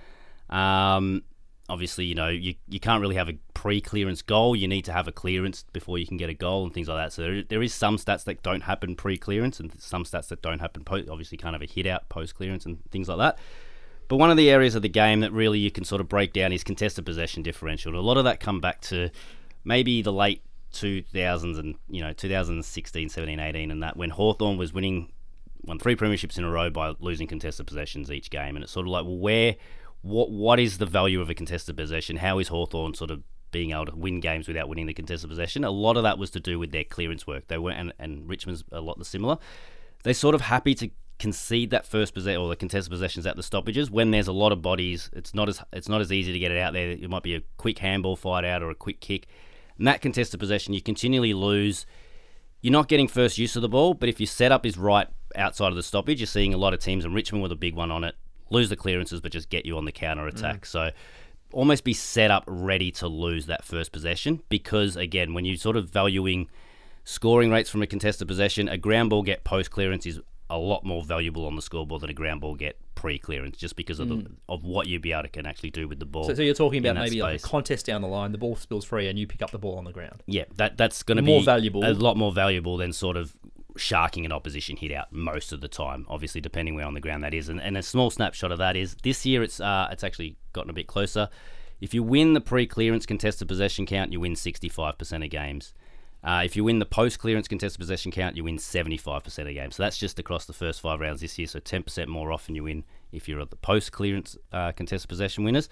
[0.50, 1.24] Um,
[1.72, 4.56] obviously, you know you, you can't really have a pre-clearance goal.
[4.56, 6.98] You need to have a clearance before you can get a goal and things like
[6.98, 7.14] that.
[7.14, 10.60] So there, there is some stats that don't happen pre-clearance and some stats that don't
[10.60, 11.10] happen post.
[11.10, 13.40] Obviously, can't have a hit out post-clearance and things like that.
[14.10, 16.34] But one of the areas of the game that really you can sort of break
[16.34, 17.92] down is contested possession differential.
[17.92, 19.10] And a lot of that come back to
[19.64, 20.42] maybe the late
[20.74, 25.12] 2000s and you know 2016, 17, 18, and that when Hawthorn was winning
[25.64, 28.86] won three premierships in a row by losing contested possessions each game, and it's sort
[28.86, 29.56] of like, well, where,
[30.02, 32.18] what, what is the value of a contested possession?
[32.18, 35.64] How is Hawthorn sort of being able to win games without winning the contested possession?
[35.64, 37.48] A lot of that was to do with their clearance work.
[37.48, 39.38] They were, and, and Richmond's a lot the similar.
[40.04, 43.44] They're sort of happy to concede that first possession or the contested possessions at the
[43.44, 45.10] stoppages when there's a lot of bodies.
[45.14, 46.90] It's not as it's not as easy to get it out there.
[46.90, 49.28] It might be a quick handball fight out or a quick kick.
[49.78, 51.86] And that contested possession, you continually lose.
[52.62, 55.70] You're not getting first use of the ball, but if your setup is right outside
[55.70, 57.92] of the stoppage, you're seeing a lot of teams, and Richmond with a big one
[57.92, 58.16] on it,
[58.52, 60.62] lose the clearances, but just get you on the counter attack.
[60.62, 60.66] Mm.
[60.66, 60.90] So
[61.54, 65.78] almost be set up ready to lose that first possession because, again, when you're sort
[65.78, 66.50] of valuing
[67.04, 70.84] scoring rates from a contested possession, a ground ball get post clearance is a lot
[70.84, 74.24] more valuable on the scoreboard than a ground ball get pre-clearance, just because of mm.
[74.24, 76.26] the, of what you'd be able to can actually do with the ball.
[76.26, 78.84] So, so you're talking about maybe like a contest down the line, the ball spills
[78.84, 80.24] free, and you pick up the ball on the ground.
[80.28, 83.34] Yeah, that that's going to be more valuable, a lot more valuable than sort of
[83.78, 86.06] sharking an opposition hit out most of the time.
[86.10, 88.76] Obviously, depending where on the ground that is, and, and a small snapshot of that
[88.76, 89.44] is this year.
[89.44, 91.30] It's uh, it's actually gotten a bit closer.
[91.80, 95.74] If you win the pre-clearance contested possession count, you win 65% of games.
[96.24, 99.76] Uh, if you win the post clearance contested possession count, you win 75% of games.
[99.76, 101.48] So that's just across the first five rounds this year.
[101.48, 105.44] So 10% more often you win if you're at the post clearance uh, contested possession
[105.44, 105.68] winners.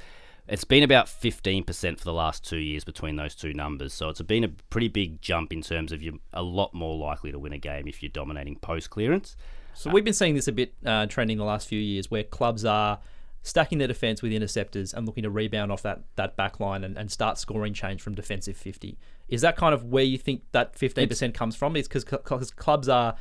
[0.48, 3.94] It's been about 15% for the last two years between those two numbers.
[3.94, 7.32] So it's been a pretty big jump in terms of you're a lot more likely
[7.32, 9.36] to win a game if you're dominating post clearance.
[9.74, 12.66] So we've been seeing this a bit uh, trending the last few years where clubs
[12.66, 13.00] are
[13.42, 16.98] stacking their defence with interceptors and looking to rebound off that, that back line and,
[16.98, 18.98] and start scoring change from defensive 50.
[19.30, 21.76] Is that kind of where you think that 15% comes from?
[21.76, 23.16] It's because clubs are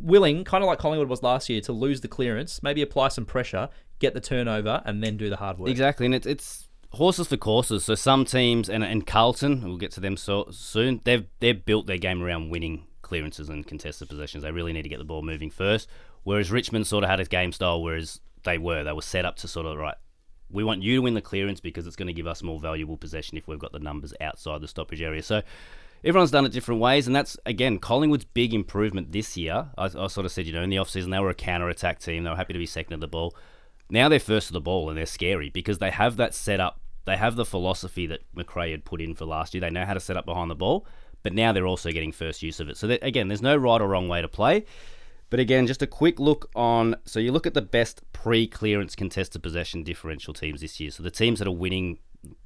[0.00, 3.24] willing, kind of like Collingwood was last year, to lose the clearance, maybe apply some
[3.24, 5.70] pressure, get the turnover, and then do the hard work.
[5.70, 7.84] Exactly, and it's, it's horses for courses.
[7.84, 11.86] So some teams, and, and Carlton, we'll get to them so, soon, they've, they've built
[11.86, 14.42] their game around winning clearances and contested possessions.
[14.42, 15.88] They really need to get the ball moving first.
[16.24, 18.82] Whereas Richmond sort of had a game style, whereas they were.
[18.82, 19.94] They were set up to sort of, right,
[20.50, 22.96] we want you to win the clearance because it's going to give us more valuable
[22.96, 25.22] possession if we've got the numbers outside the stoppage area.
[25.22, 25.42] So
[26.06, 29.68] everyone's done it different ways, and that's again Collingwood's big improvement this year.
[29.76, 31.98] I, I sort of said, you know, in the offseason they were a counter attack
[31.98, 32.24] team.
[32.24, 33.36] They were happy to be second of the ball.
[33.90, 36.80] Now they're first of the ball, and they're scary because they have that setup.
[37.04, 39.60] They have the philosophy that McRae had put in for last year.
[39.60, 40.86] They know how to set up behind the ball,
[41.22, 42.76] but now they're also getting first use of it.
[42.76, 44.64] So again, there's no right or wrong way to play.
[45.28, 46.96] But again, just a quick look on.
[47.04, 50.90] So you look at the best pre-clearance contested possession differential teams this year.
[50.90, 51.98] So the teams that are winning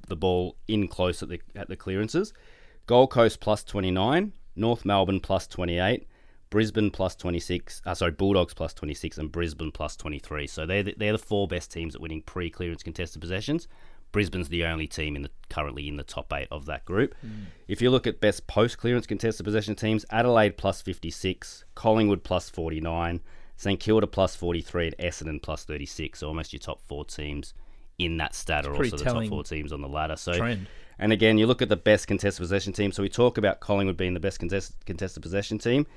[0.07, 2.33] the ball in close at the at the clearances:
[2.87, 6.07] Gold Coast plus 29, North Melbourne plus 28,
[6.49, 7.81] Brisbane plus 26.
[7.85, 10.47] Uh, sorry, Bulldogs plus 26, and Brisbane plus 23.
[10.47, 13.67] So they're the, they're the four best teams at winning pre-clearance contested possessions.
[14.11, 17.15] Brisbane's the only team in the currently in the top eight of that group.
[17.25, 17.45] Mm.
[17.69, 22.49] If you look at best post clearance contested possession teams, Adelaide plus 56, Collingwood plus
[22.49, 23.21] 49,
[23.55, 26.19] St Kilda plus 43, and Essendon plus 36.
[26.19, 27.53] So almost your top four teams
[27.97, 30.15] in that stat are also the top four teams on the ladder.
[30.15, 30.67] So, trend.
[31.01, 32.91] And again, you look at the best contested possession team.
[32.91, 35.87] So we talk about Collingwood being the best contest, contested possession team.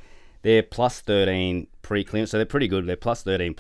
[0.41, 2.87] They're plus 13 pre clearance, so they're pretty good.
[2.87, 3.55] They're plus 13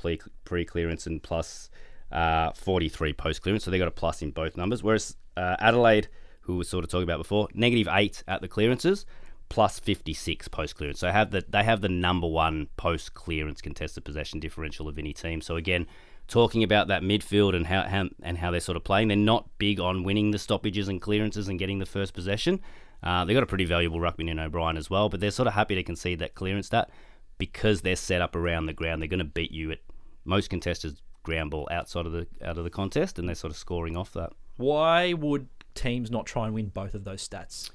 [0.44, 1.68] pre clearance and plus
[2.10, 4.82] uh, 43 post clearance, so they got a plus in both numbers.
[4.82, 6.08] Whereas uh, Adelaide,
[6.40, 9.04] who was sort of talking about before, negative eight at the clearances,
[9.50, 10.98] plus 56 post clearance.
[11.00, 15.12] So have the they have the number one post clearance contested possession differential of any
[15.12, 15.42] team.
[15.42, 15.86] So again,
[16.28, 19.48] talking about that midfield and how, how and how they're sort of playing, they're not
[19.58, 22.60] big on winning the stoppages and clearances and getting the first possession.
[23.02, 25.54] Uh, they've got a pretty valuable ruckman in O'Brien as well, but they're sort of
[25.54, 26.90] happy to concede that clearance stat
[27.36, 29.02] because they're set up around the ground.
[29.02, 29.80] They're going to beat you at
[30.24, 33.56] most contested ground ball outside of the out of the contest, and they're sort of
[33.56, 34.32] scoring off that.
[34.56, 37.70] Why would teams not try and win both of those stats?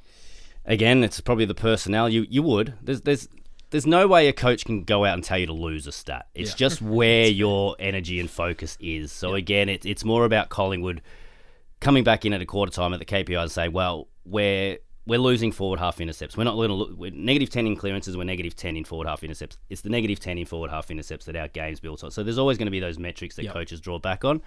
[0.66, 2.10] Again, it's probably the personnel.
[2.10, 2.74] You you would.
[2.82, 3.28] There's there's
[3.72, 6.28] there's no way a coach can go out and tell you to lose a stat.
[6.34, 6.56] It's yeah.
[6.56, 9.12] just where your energy and focus is.
[9.12, 9.40] So yeah.
[9.40, 11.02] again, it, it's more about Collingwood
[11.80, 15.20] coming back in at a quarter time at the KPI and say, well, we're we're
[15.20, 16.38] losing forward half intercepts.
[16.38, 16.92] We're not going to look.
[16.96, 18.16] We're negative ten in clearances.
[18.18, 19.58] We're negative ten in forward half intercepts.
[19.70, 22.12] It's the negative ten in forward half intercepts that our game's built on.
[22.12, 23.54] So there's always going to be those metrics that yep.
[23.54, 24.42] coaches draw back on.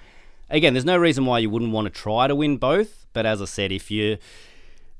[0.50, 3.06] Again, there's no reason why you wouldn't want to try to win both.
[3.12, 4.18] But as I said, if you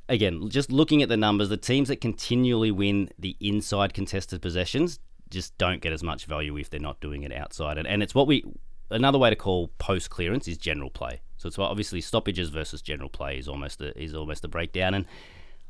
[0.08, 4.98] again just looking at the numbers, the teams that continually win the inside contested possessions
[5.30, 7.78] just don't get as much value if they're not doing it outside.
[7.78, 8.44] And, and it's what we
[8.90, 11.22] another way to call post clearance is general play.
[11.38, 15.06] So it's obviously stoppages versus general play is almost a, is almost a breakdown and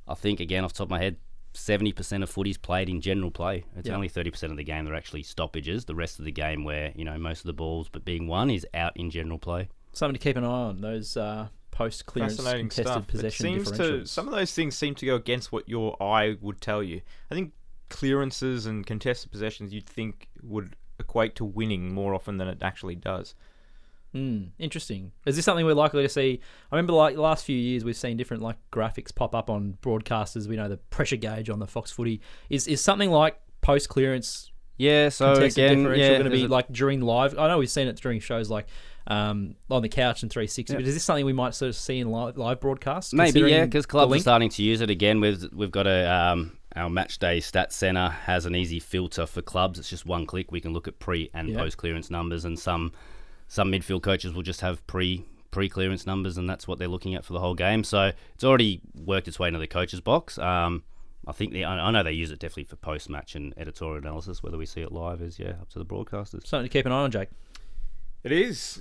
[0.08, 1.16] I think again off the top of my head,
[1.54, 3.64] seventy percent of footy's played in general play.
[3.76, 3.94] It's Yeah.
[3.94, 5.84] only thirty percent of the game that are actually stoppages.
[5.84, 8.50] The rest of the game, where you know most of the balls, but being won,
[8.50, 9.68] is out in general play.
[9.92, 10.80] Something to keep an eye on.
[10.80, 13.02] Those uh, post clearance contested stuff.
[13.02, 16.36] It possession seems to some of those things seem to go against what your eye
[16.40, 17.00] would tell you.
[17.30, 17.52] I think
[17.88, 22.94] clearances and contested possessions you'd think would equate to winning more often than it actually
[22.94, 23.34] does.
[24.12, 25.12] Hmm, interesting.
[25.24, 26.40] Is this something we're likely to see?
[26.70, 29.78] I remember like the last few years we've seen different like graphics pop up on
[29.82, 30.46] broadcasters.
[30.46, 34.50] We know the pressure gauge on the Fox Footy is is something like post clearance
[34.76, 37.38] Yeah, so again, yeah, going to be a- like during live.
[37.38, 38.66] I know we've seen it during shows like
[39.06, 40.78] um, on the couch and 360, Yeah.
[40.78, 43.12] but is this something we might sort of see in live, live broadcasts?
[43.12, 45.20] Maybe yeah, because clubs are starting to use it again.
[45.20, 49.42] We've we've got a um, our match day stats center has an easy filter for
[49.42, 49.78] clubs.
[49.78, 50.50] It's just one click.
[50.52, 51.58] We can look at pre and Yeah.
[51.58, 52.92] post clearance numbers, and some
[53.48, 57.14] some midfield coaches will just have pre pre clearance numbers, and that's what they're looking
[57.14, 57.84] at for the whole game.
[57.84, 60.38] So it's already worked its way into the coaches box.
[60.38, 60.84] Um,
[61.26, 63.98] I think the, I I know they use it definitely for post match and editorial
[63.98, 64.42] analysis.
[64.42, 66.46] Whether we see it live is yeah up to the broadcasters.
[66.46, 67.28] Something to keep an eye on, Jake.
[68.24, 68.80] It is.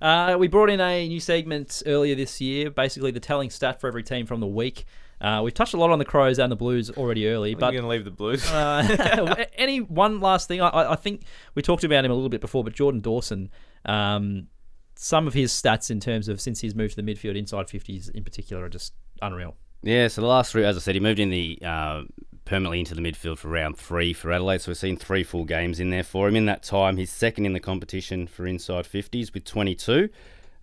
[0.00, 3.88] Uh, we brought in a new segment earlier this year, basically the telling stat for
[3.88, 4.84] every team from the week.
[5.20, 7.72] Uh, we've touched a lot on the Crows and the Blues already early, But but
[7.72, 8.48] you're going to leave the Blues.
[8.50, 11.22] uh, any one last thing, I- I, I think
[11.54, 13.50] we talked about him a little bit before, but Jordan Dawson,
[13.86, 14.48] um,
[14.94, 18.10] some of his stats in terms of since he's moved to the midfield, inside 50s
[18.10, 19.56] in particular, are just unreal.
[19.82, 22.02] Yeah, so the last three, as I said, he moved in the uh,
[22.46, 24.62] permanently into the midfield for round three for Adelaide.
[24.62, 26.36] So we've seen three full games in there for him.
[26.36, 30.08] In that time, he's second in the competition for inside 50s with 22.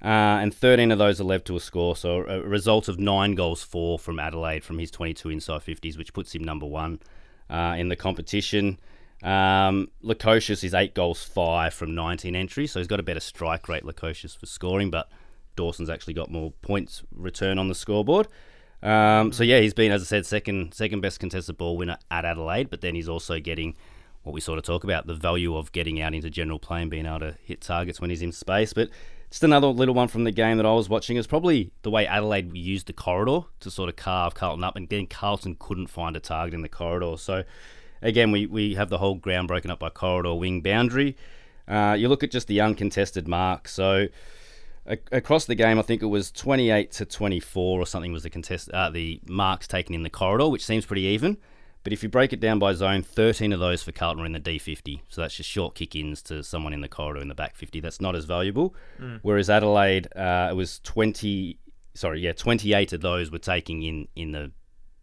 [0.02, 1.96] Uh, and 13 of those are led to a score.
[1.96, 6.14] So a result of nine goals, four from Adelaide from his 22 inside 50s, which
[6.14, 7.00] puts him number one
[7.50, 8.80] uh, in the competition.
[9.22, 12.72] Um, Lukosius is eight goals, five from 19 entries.
[12.72, 14.90] So he's got a better strike rate, Lukosius, for scoring.
[14.90, 15.10] But
[15.56, 18.28] Dawson's actually got more points return on the scoreboard.
[18.84, 22.26] Um, so yeah, he's been, as I said, second second best contested ball winner at
[22.26, 22.70] Adelaide.
[22.70, 23.76] But then he's also getting
[24.24, 26.92] what we sort of talk about the value of getting out into general play and
[26.92, 28.74] being able to hit targets when he's in space.
[28.74, 28.90] But
[29.30, 32.06] just another little one from the game that I was watching is probably the way
[32.06, 36.16] Adelaide used the corridor to sort of carve Carlton up, and then Carlton couldn't find
[36.16, 37.16] a target in the corridor.
[37.18, 37.44] So
[38.02, 41.18] again, we, we have the whole ground broken up by corridor wing boundary.
[41.68, 43.68] Uh, you look at just the uncontested mark.
[43.68, 44.08] So
[44.86, 48.70] across the game, I think it was 28 to 24 or something was the contest
[48.72, 51.38] uh, the marks taken in the corridor, which seems pretty even.
[51.84, 54.32] But if you break it down by zone, 13 of those for Carlton are in
[54.32, 55.02] the D50.
[55.10, 57.82] So that's just short kick ins to someone in the corridor in the back 50.
[57.82, 58.74] That's not as valuable.
[59.22, 61.58] Whereas Adelaide, uh, it was 20,
[61.94, 64.52] sorry, yeah, 28 of those were taking in in the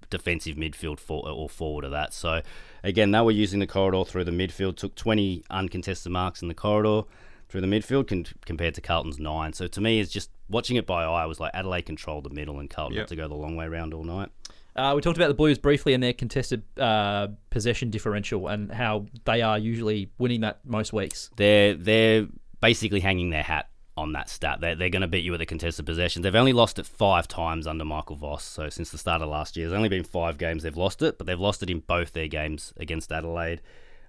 [0.09, 2.15] defensive midfield for, or forward of that.
[2.15, 2.41] So
[2.83, 6.55] again, they were using the corridor through the midfield, took 20 uncontested marks in the
[6.55, 7.07] corridor
[7.51, 9.53] through the midfield con- compared to Carlton's nine.
[9.53, 11.23] So to me, it's just watching it by eye.
[11.23, 13.03] I was like Adelaide controlled the middle and Carlton Yep.
[13.03, 14.31] had to go the long way around all night.
[14.77, 19.07] Uh, we talked about the Blues briefly and their contested uh, possession differential and how
[19.25, 21.29] they are usually winning that most weeks.
[21.37, 22.29] They're they're
[22.61, 24.61] basically hanging their hat on that stat.
[24.61, 26.23] They're, they're going to beat you with the contested possessions.
[26.23, 28.45] They've only lost it five times under Michael Voss.
[28.45, 31.19] So since the start of last year, there's only been five games they've lost it,
[31.19, 33.61] but they've lost it in both their games against Adelaide.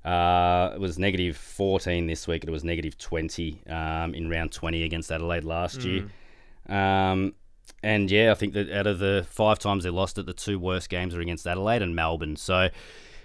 [0.04, 2.44] Uh, it was negative 14 this week.
[2.44, 6.06] It was negative 20 um, in round 20 against Adelaide last year.
[6.68, 7.34] Um,
[7.84, 10.60] and yeah, I think that out of the five times they lost it, the two
[10.60, 12.36] worst games are against Adelaide and Melbourne.
[12.36, 12.70] So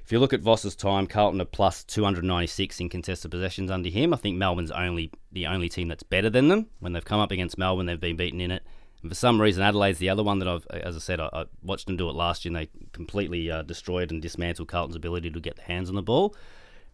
[0.06, 4.14] if you look at Voss's time, Carlton are plus 296 in contested possessions under him.
[4.14, 6.66] I think Melbourne's only the only team that's better than them.
[6.80, 8.62] When they've come up against Melbourne, they've been beaten in it.
[9.02, 11.44] And for some reason, Adelaide's the other one that I've, as I said, I, I
[11.62, 15.30] watched them do it last year, and they completely uh, destroyed and dismantled Carlton's ability
[15.30, 16.34] to get the hands on the ball.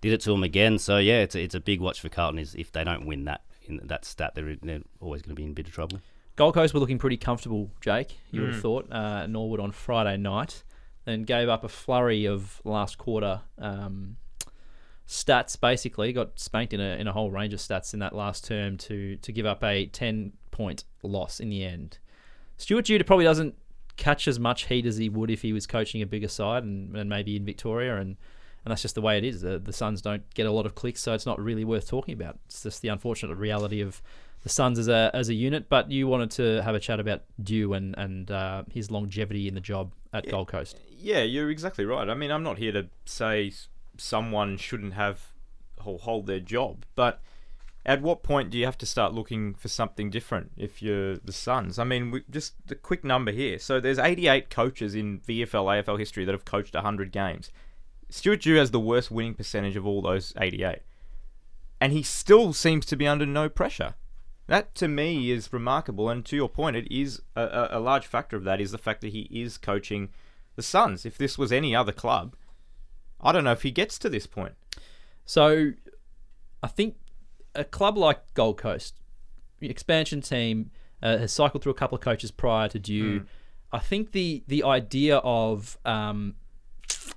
[0.03, 0.79] Did it to them again.
[0.79, 2.39] So yeah, it's a, it's a big watch for Carlton.
[2.39, 5.45] Is if they don't win that in that stat, they're, they're always going to be
[5.45, 6.01] in bit of trouble.
[6.37, 8.19] Gold Coast were looking pretty comfortable, Jake.
[8.31, 8.53] You would Mm.
[8.55, 8.93] have thought.
[8.93, 10.65] Uh, Norwood on Friday night,
[11.05, 14.17] then gave up a flurry of last quarter um,
[15.07, 15.61] stats.
[15.61, 18.77] Basically, got spanked in a in a whole range of stats in that last term
[18.79, 21.99] to to give up a ten point loss in the end.
[22.57, 23.55] Stuart Judah probably doesn't
[23.97, 26.97] catch as much heat as he would if he was coaching a bigger side and,
[26.97, 28.17] and maybe in Victoria and.
[28.65, 29.41] And that's just the way it is.
[29.41, 32.15] The, the Suns don't get a lot of clicks, so it's not really worth talking
[32.15, 32.39] about.
[32.47, 34.01] It's just the unfortunate reality of
[34.43, 35.69] the Suns as a as a unit.
[35.69, 39.55] But you wanted to have a chat about Dew and and uh, his longevity in
[39.55, 40.79] the job at Gold Coast.
[40.97, 42.09] Yeah, you're exactly right.
[42.09, 43.53] I mean, I'm not here to say
[43.97, 45.33] someone shouldn't have
[45.85, 47.21] or hold their job, but
[47.85, 51.33] at what point do you have to start looking for something different if you're the
[51.33, 51.79] Suns?
[51.79, 53.59] I mean, we, just the quick number here.
[53.59, 57.51] So there's 88 coaches in VFL AFL history that have coached 100 games.
[58.13, 60.81] Stuart Dew has the worst winning percentage of all those 88,
[61.81, 63.95] and he still seems to be under no pressure.
[64.49, 68.37] That to me is remarkable, and to your point, it is a, a, large factor
[68.37, 70.11] of that is the fact that he is coaching
[70.57, 71.07] the Suns.
[71.07, 72.37] If this was any other club,
[73.19, 74.57] I don't know if he gets to this point.
[75.25, 75.73] So,
[76.63, 76.97] I think
[77.55, 79.01] a club like Gold Coast,
[79.63, 80.71] expansion team,
[81.03, 83.21] uh, has cycled through a couple of coaches prior to Dew.
[83.21, 83.27] Hmm.
[83.73, 86.35] I think the the idea of um,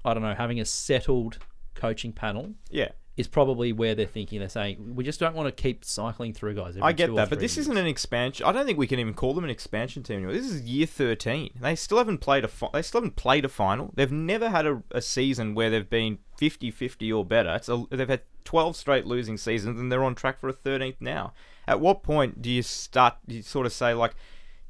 [0.06, 1.40] I don't know having a settled
[1.74, 4.40] coaching panel Yeah, is probably where they're thinking.
[4.40, 6.78] They're saying we just don't want to keep cycling through guys.
[6.78, 8.46] Every I get that, but this years." isn't an expansion.
[8.46, 10.34] I don't think we can even call them an expansion team anymore.
[10.34, 11.52] This is year thirteen.
[11.60, 12.48] They still haven't played a.
[12.48, 13.92] Fi- they still haven't played a final.
[13.96, 17.56] They've never had a, a season where they've been 50-50 or better.
[17.56, 20.98] It's a, they've had twelve straight losing seasons, and they're on track for a thirteenth
[21.00, 21.34] now.
[21.68, 23.16] At what point do you start?
[23.28, 24.16] You sort of say like,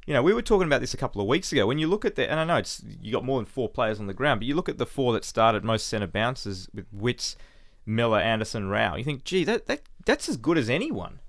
[0.06, 1.66] you know, we were talking about this a couple of weeks ago.
[1.66, 3.98] When you look at the, and I know it's you got more than four players
[3.98, 6.86] on the ground, but you look at the four that started most centre bounces with
[6.92, 7.36] Witts,
[7.84, 8.98] Miller, Anderson, Rowell.
[8.98, 11.20] You think, gee, that, that that's as good as anyone.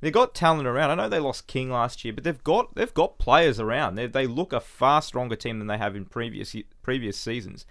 [0.00, 0.90] They got talent around.
[0.90, 3.96] I know they lost King last year, but they've got they've got players around.
[3.96, 7.66] They they look a far stronger team than they have in previous previous seasons.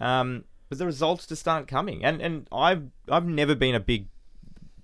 [0.00, 2.02] Um, but the results just aren't coming.
[2.02, 4.08] And and I've I've never been a big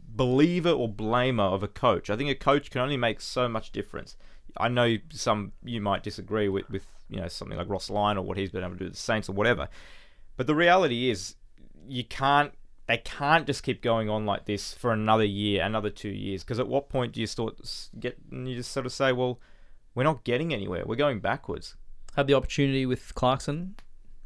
[0.07, 2.11] believer or blamer of a coach.
[2.11, 4.17] I think a coach can only make so much difference.
[4.57, 8.23] I know some you might disagree with with you know something like Ross Lyon or
[8.23, 9.69] what he's been able to do with the Saints or whatever,
[10.37, 11.35] but the reality is
[11.87, 12.53] you can't
[12.87, 16.43] they can't just keep going on like this for another year, another two years.
[16.43, 17.55] Because at what point do you start
[18.01, 19.39] get you just sort of say, well,
[19.95, 20.85] we're not getting anywhere.
[20.87, 21.77] We're going backwards.
[22.17, 23.77] had the opportunity with Clarkson,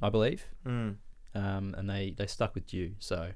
[0.01, 0.97] I believe, Mm.
[1.35, 2.95] um, and they they stuck with you.
[3.01, 3.33] So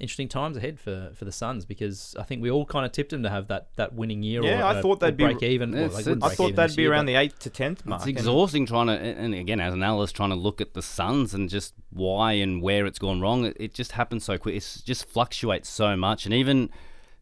[0.00, 3.10] interesting times ahead for for the Suns because I think we all kind of tipped
[3.10, 4.42] them to have that that winning year.
[4.42, 5.72] Yeah, or, I thought or they'd be- break even.
[5.72, 7.86] well, It's- they wouldn't I thought even that'd be year, around the eighth to tenth
[7.86, 8.00] mark.
[8.02, 11.34] It's exhausting trying to, and again, as an analyst, trying to look at the Suns
[11.34, 13.44] and just why and where it's gone wrong.
[13.44, 14.56] It, it just happens so quick.
[14.56, 16.24] It just fluctuates so much.
[16.24, 16.70] And even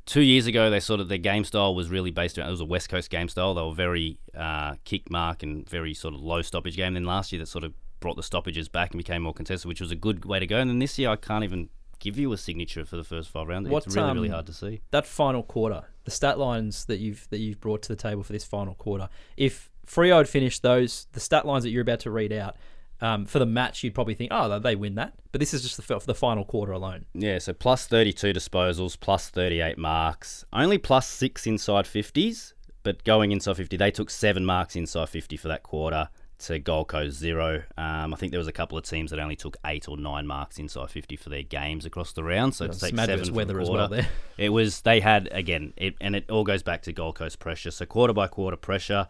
[0.07, 2.49] two years ago, they sort of their game style was really based around.
[2.49, 3.55] It was a West Coast game style.
[3.55, 6.95] They were very uh, kick mark and very sort of low stoppage game.
[6.95, 9.81] Then last year, that sort of brought the stoppages back and became more contested, which
[9.81, 10.57] was a good way to go.
[10.59, 11.69] And then this year, I can't even
[12.03, 13.69] give you a signature for the first five rounds.
[13.69, 14.83] What, it's really, really um, hard to see.
[14.91, 18.33] that final quarter, the stat lines that you've that you've brought to the table for
[18.33, 19.09] this final quarter.
[19.37, 22.57] If Freo had finished those, the stat lines that you're about to read out
[23.01, 25.15] um, for the match, you'd probably think, oh, they win that.
[25.31, 27.07] But this is just the, for the final quarter alone.
[27.15, 33.33] Yeah, so plus 32 disposals, plus 38 marks, only plus six inside 50s, but going
[33.33, 36.09] inside 50, they took seven marks inside 50 for that quarter
[36.43, 37.63] to Gold Coast zero.
[37.77, 40.27] Um, I think there was a couple of teams that only took eight or nine
[40.27, 42.55] marks inside 50 for their games across the round.
[42.55, 44.09] So to Some take seven weather the as quarter, well there.
[44.39, 47.71] it was they had again, it, and it all goes back to Gold Coast pressure.
[47.71, 49.07] So quarter by quarter pressure.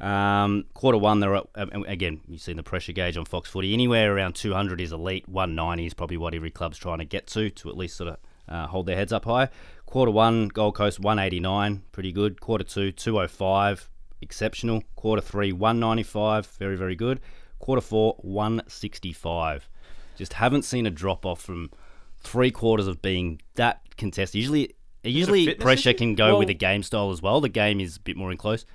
[0.00, 2.20] Um, quarter one, they're up, um, again.
[2.26, 3.74] You've seen the pressure gauge on Fox Footy.
[3.74, 5.28] Anywhere around 200 is elite.
[5.28, 8.16] 190 is probably what every club's trying to get to to at least sort of
[8.48, 9.48] uh, hold their heads up high.
[9.84, 12.40] Quarter one, Gold Coast 189, pretty good.
[12.40, 13.89] Quarter two, 205,
[14.20, 14.82] exceptional.
[14.96, 17.20] Quarter three, 195, very very good.
[17.58, 19.68] Quarter four, 165.
[20.16, 21.70] Just haven't seen a drop off from
[22.18, 24.38] three quarters of being that contested.
[24.38, 25.98] Usually, usually pressure issue?
[25.98, 27.40] can go Well- with the game style as well.
[27.40, 28.66] The game is a bit more enclosed.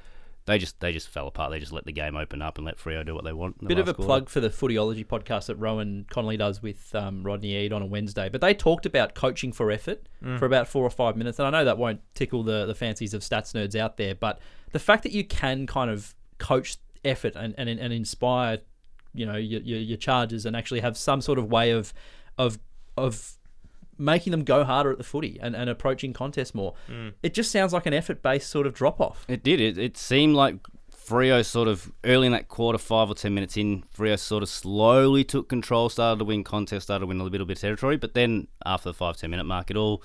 [0.46, 1.52] They just they just fell apart.
[1.52, 3.60] They just let the game open up and let Freo do what they want.
[3.60, 4.06] the Bit of a quarter.
[4.06, 7.86] plug for the Footyology podcast that Rohan Connolly does with um, Rodney Eade on a
[7.88, 8.30] Wednesday.
[8.30, 11.40] But they talked about coaching for effort for about four or five minutes.
[11.40, 14.40] And I know that won't tickle the, the fancies of stats nerds out there, but
[14.72, 18.60] the fact that you can kind of coach effort and, and, and inspire,
[19.14, 21.94] you know, your, your, your charges and actually have some sort of way of
[22.38, 22.60] of
[22.98, 23.34] of
[23.98, 26.74] making them go harder at the footy and, and approaching contests more.
[26.90, 27.14] Mm.
[27.24, 29.26] It just sounds like an effort based sort of drop off.
[29.28, 29.60] It did.
[29.60, 30.58] It, it seemed like
[30.94, 34.50] Freo sort of early in that quarter, five or ten minutes in, Freo sort of
[34.50, 37.96] slowly took control, started to win contests, started to win a little bit of territory.
[37.96, 40.02] But then after the five ten minute mark, it all.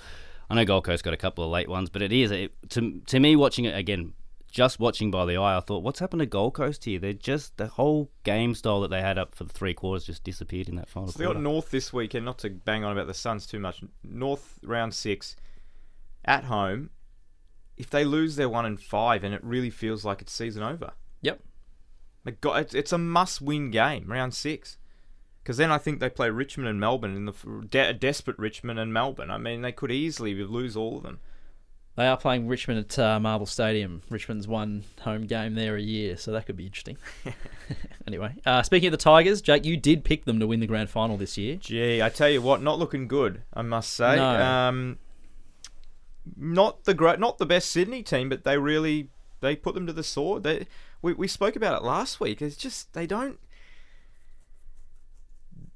[0.49, 3.01] I know Gold Coast got a couple of late ones, but it is it, to
[3.07, 4.13] to me watching it again.
[4.51, 6.99] Just watching by the eye, I thought, what's happened to Gold Coast here?
[6.99, 10.25] They're just the whole game style that they had up for the three quarters just
[10.25, 11.39] disappeared in that final So they quarter.
[11.39, 12.25] got North this weekend.
[12.25, 13.81] not to bang on about the Suns too much.
[14.03, 15.37] North round six,
[16.25, 16.89] at home.
[17.77, 20.91] If they lose their one and five, and it really feels like it's season over.
[21.21, 21.39] Yep.
[22.25, 24.77] Like, God, it's, it's a must-win game, round six.
[25.41, 27.33] Because then I think they play Richmond and Melbourne in the
[27.67, 29.31] de- desperate Richmond and Melbourne.
[29.31, 31.19] I mean, they could easily lose all of them.
[31.95, 34.01] They are playing Richmond at uh, Marvel Stadium.
[34.09, 36.97] Richmond's one home game there a year, so that could be interesting.
[38.07, 40.89] anyway, uh, speaking of the Tigers, Jake, you did pick them to win the grand
[40.89, 41.57] final this year.
[41.57, 43.43] Gee, I tell you what, not looking good.
[43.53, 44.15] I must say.
[44.15, 44.41] No.
[44.41, 44.99] Um,
[46.37, 49.09] not the great, not the best Sydney team, but they really
[49.41, 50.43] they put them to the sword.
[50.43, 50.67] They
[51.01, 52.41] we we spoke about it last week.
[52.41, 53.39] It's just they don't.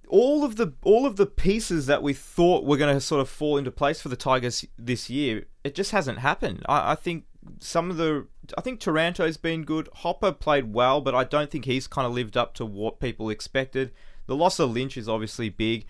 [0.08, 3.30] All of the all of the pieces that we thought were going to sort of
[3.30, 6.64] fall into place for the Tigers this year, it just hasn't happened.
[6.68, 7.26] I, I think
[7.60, 8.28] some of the
[8.58, 9.90] I think Taranto's been good.
[9.94, 13.30] Hopper played well, but I don't think he's kind of lived up to what people
[13.30, 13.92] expected.
[14.28, 15.86] The loss of Lynch is obviously big.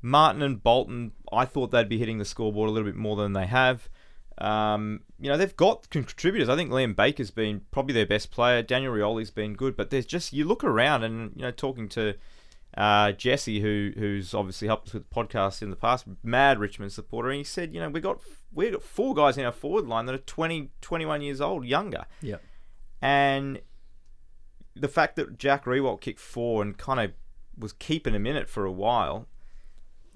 [0.00, 3.32] Martin and Bolton, I thought they'd be hitting the scoreboard a little bit more than
[3.32, 3.88] they have.
[4.38, 6.48] Um, you know, they've got contributors.
[6.48, 8.62] I think Liam Baker's been probably their best player.
[8.62, 12.14] Daniel Rioli's been good, but there's just you look around and you know talking to
[12.76, 16.92] uh, Jesse, who who's obviously helped us with the podcast in the past, mad Richmond
[16.92, 18.20] supporter, and he said, you know, we got
[18.52, 22.04] we got four guys in our forward line that are 20, 21 years old, younger,
[22.20, 22.36] Yeah.
[23.00, 23.60] and
[24.74, 27.12] the fact that Jack Riewoldt kicked four and kind of
[27.58, 29.26] was keeping him in it for a while,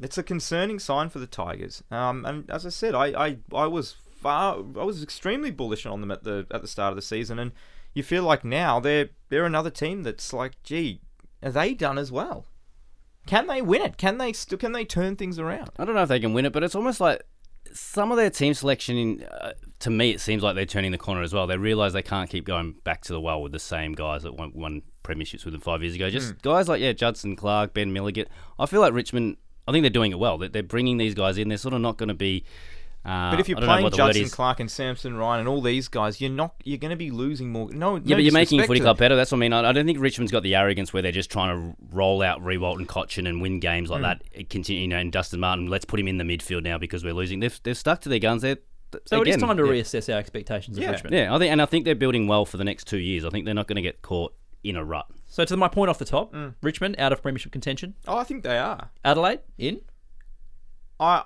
[0.00, 1.82] it's a concerning sign for the Tigers.
[1.90, 6.00] Um, and as I said, I, I, I was far, I was extremely bullish on
[6.00, 7.52] them at the at the start of the season, and
[7.92, 11.00] you feel like now they're they're another team that's like, gee,
[11.47, 12.47] are they done as well?
[13.26, 13.97] Can they win it?
[13.97, 15.70] Can they still can they turn things around?
[15.78, 17.22] I don't know if they can win it, but it's almost like
[17.72, 18.97] some of their team selection.
[18.97, 21.47] In uh, to me, it seems like they're turning the corner as well.
[21.47, 24.34] They realise they can't keep going back to the well with the same guys that
[24.34, 26.11] won, won premierships with them five years ago.
[26.11, 28.26] Just guys like yeah, Judson Clarke, Ben Milligan.
[28.59, 29.36] I feel like Richmond.
[29.68, 30.38] I think they're doing it well.
[30.38, 31.49] They're, they're bringing these guys in.
[31.49, 32.44] They're sort of not going to be.
[33.07, 34.28] Uh, But if you're I don't know playing what Judson.
[34.30, 37.50] Clarke and Samson Ryan and all these guys, you're not you're going to be losing
[37.52, 37.70] more.
[37.70, 39.14] No, Yeah, but you're making footy club better.
[39.14, 39.52] That's what I mean.
[39.52, 42.42] I, I don't think Richmond's got the arrogance where they're just trying to roll out
[42.42, 44.22] Riewoldt and Cotchin and win games like that.
[44.32, 45.66] It continue, you know, and Dustin Martin.
[45.68, 47.38] Let's put him in the midfield now because we're losing.
[47.40, 48.42] They've they've stuck to their guns.
[48.42, 48.57] They're,
[49.07, 49.72] So it is time to yeah.
[49.72, 51.14] reassess our expectations of Richmond.
[51.14, 53.24] Yeah, I think, and I think they're building well for the next two years.
[53.24, 54.34] I think they're not going to get caught
[54.64, 55.07] in a rut.
[55.28, 56.54] So to my point off the top, Mm.
[56.62, 57.94] Richmond out of premiership contention.
[58.09, 58.90] Oh, I think they are.
[59.04, 59.80] Adelaide in.
[60.98, 61.22] I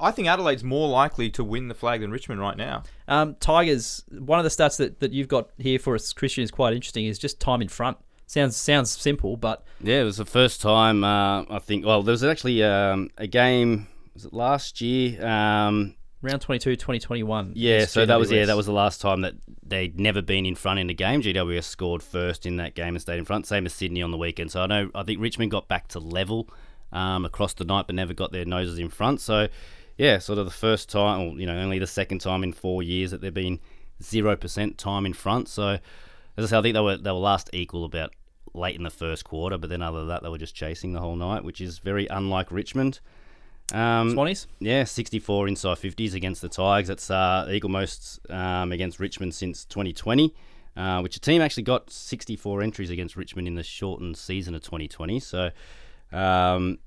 [0.00, 2.82] I think Adelaide's more likely to win the flag than Richmond right now.
[3.06, 4.04] Um, Tigers.
[4.10, 7.06] One of the stats that, that you've got here for us, Christian, is quite interesting.
[7.06, 7.98] Is just time in front.
[8.26, 11.86] Sounds sounds simple, but Yeah, it was the first time uh, I think.
[11.86, 13.88] Well, there was actually um, a game.
[14.12, 15.24] Was it last year?
[15.24, 17.52] Um, round 22, 2021.
[17.54, 20.54] Yeah, so that was yeah, that was the last time that they'd never been in
[20.54, 21.22] front in a game.
[21.22, 23.46] GWS scored first in that game and stayed in front.
[23.46, 24.50] Same as Sydney on the weekend.
[24.50, 26.50] So I know I think Richmond got back to level
[26.92, 29.20] um, across the night, but never got their noses in front.
[29.20, 29.48] So
[29.98, 32.82] yeah, sort of the first time, or you know, only the second time in four
[32.82, 33.60] years that they've been
[34.02, 35.48] zero percent time in front.
[35.48, 35.78] So
[36.36, 38.14] as I say, I think they were they were last equal about
[38.54, 41.00] late in the first quarter, but then other than that, they were just chasing the
[41.00, 43.00] whole night, which is very unlike Richmond.
[43.72, 44.46] Um, Swannies.
[44.60, 46.88] yeah, 64 inside 50s against the Tigers.
[46.88, 50.34] That's uh, equal most um, against Richmond since 2020,
[50.76, 54.62] uh, which a team actually got 64 entries against Richmond in the shortened season of
[54.62, 55.20] 2020.
[55.20, 55.50] So,
[56.12, 56.78] um,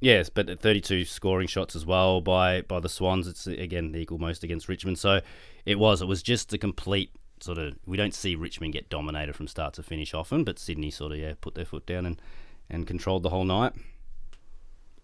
[0.00, 3.26] yes, but 32 scoring shots as well by by the Swans.
[3.26, 4.98] It's again the equal most against Richmond.
[4.98, 5.20] So
[5.64, 7.74] it was it was just a complete sort of.
[7.86, 11.18] We don't see Richmond get dominated from start to finish often, but Sydney sort of
[11.18, 12.20] yeah put their foot down and
[12.68, 13.72] and controlled the whole night.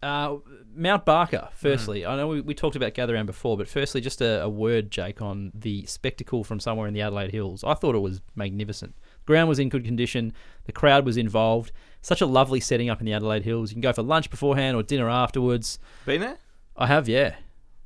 [0.02, 0.38] Uh,
[0.74, 2.04] Mount Barker, firstly.
[2.04, 4.90] I know we, we talked about Gather Round before, but firstly, just a, a word,
[4.90, 7.62] Jake, on the spectacle from somewhere in the Adelaide Hills.
[7.62, 8.96] I thought it was magnificent.
[9.26, 10.32] Ground was in good condition,
[10.64, 11.70] the crowd was involved.
[12.02, 13.70] Such a lovely setting up in the Adelaide Hills.
[13.70, 15.78] You can go for lunch beforehand or dinner afterwards.
[16.04, 16.38] Been there?
[16.76, 17.36] I have, yeah.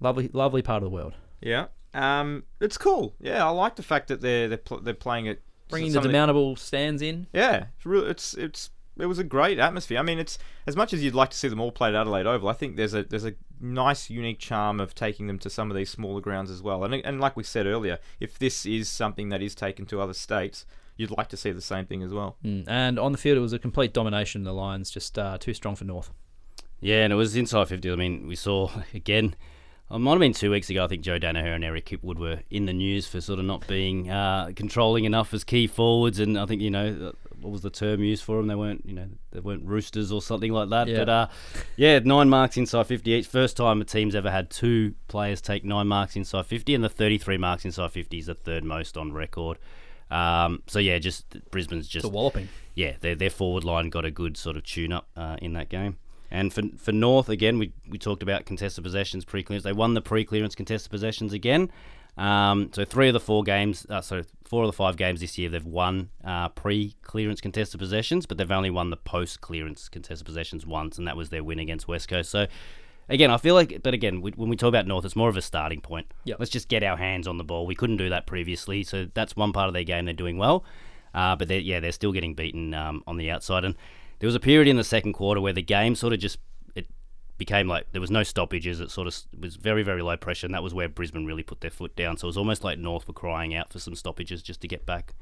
[0.01, 1.15] Lovely, lovely part of the world.
[1.41, 1.67] Yeah.
[1.95, 3.15] Um, it's cool.
[3.21, 5.43] Yeah, I like the fact that they're they're, pl- they're playing it.
[5.69, 7.27] Bringing the demountable stands in.
[7.33, 8.07] Yeah, it's real.
[8.07, 9.99] It's it's it was a great atmosphere.
[9.99, 12.27] I mean, it's as much as you'd like to see them all play at Adelaide
[12.27, 12.49] Oval.
[12.49, 15.77] I think there's a there's a nice, unique charm of taking them to some of
[15.77, 16.85] these smaller grounds as well.
[16.85, 20.15] And and like we said earlier, if this is something that is taken to other
[20.15, 20.67] states,
[20.97, 22.37] you'd like to see the same thing as well.
[22.45, 22.65] Mm.
[22.67, 24.45] And on the field, it was a complete domination.
[24.45, 26.11] The Lions just uh, too strong for North.
[26.81, 27.91] Yeah, and it was inside 50.
[27.91, 29.35] I mean, we saw again,
[29.91, 32.41] it might have been two weeks ago, I think Joe Daniher and Eric Hipwood were
[32.51, 36.19] in the news for sort of not being uh, controlling enough as key forwards.
[36.19, 38.49] And I think, you know, uh, what was the term used for them?
[38.49, 40.89] They weren't, you know, they weren't roosters or something like that.
[40.89, 40.99] Yeah.
[40.99, 41.29] But uh,
[41.77, 43.27] yeah, nine marks inside 50 each.
[43.29, 46.89] First time a team's ever had two players take nine marks inside 50, and the
[46.89, 49.59] 33 marks inside 50 is the third most on record.
[50.11, 52.49] Um, so yeah, just Brisbane's just a walloping.
[52.75, 55.69] yeah, their their forward line got a good sort of tune up uh, in that
[55.69, 55.99] game.
[56.31, 59.65] And for for North again, we we talked about contested possessions pre clearance.
[59.65, 61.71] They won the pre clearance contested possessions again.
[62.17, 65.37] Um, so three of the four games, uh, so four of the five games this
[65.37, 69.89] year, they've won uh, pre clearance contested possessions, but they've only won the post clearance
[69.89, 72.31] contested possessions once, and that was their win against West Coast.
[72.31, 72.47] So.
[73.09, 75.37] Again, I feel like, but again, we, when we talk about North, it's more of
[75.37, 76.13] a starting point.
[76.25, 76.41] Yep.
[76.41, 77.67] Let's just get our hands on the ball.
[77.67, 80.65] We couldn't do that previously, so that's one part of their game they're doing well.
[81.15, 83.65] Uh, but they're, yeah, they're still getting beaten um, on the outside.
[83.65, 83.77] And
[84.19, 86.39] there was a period in the second quarter where the game sort of just
[86.75, 86.87] it
[87.39, 88.81] became like there was no stoppages.
[88.81, 91.61] It sort of was very very low pressure, and that was where Brisbane really put
[91.61, 92.17] their foot down.
[92.17, 94.87] So it was almost like North were crying out for some stoppages just to get
[94.87, 95.15] back,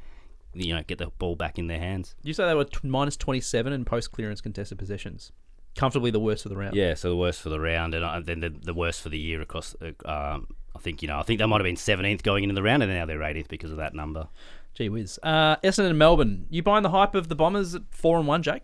[0.53, 2.15] you know, get the ball back in their hands.
[2.23, 5.33] You say they were t- minus 27 in post clearance contested possessions.
[5.77, 6.77] Comfortably the worst of the round.
[6.77, 9.19] Yeah, so the worst for the round, and uh, then the, the worst for the
[9.19, 9.75] year across.
[9.81, 12.55] Uh, um, I think you know I think they might have been 17th going into
[12.55, 14.29] the round, and now they're 18th because of that number.
[14.75, 15.19] Gee whiz.
[15.23, 16.47] Uh, Essendon and Melbourne.
[16.51, 18.63] You buying the hype of the Bombers at four and one, Jake?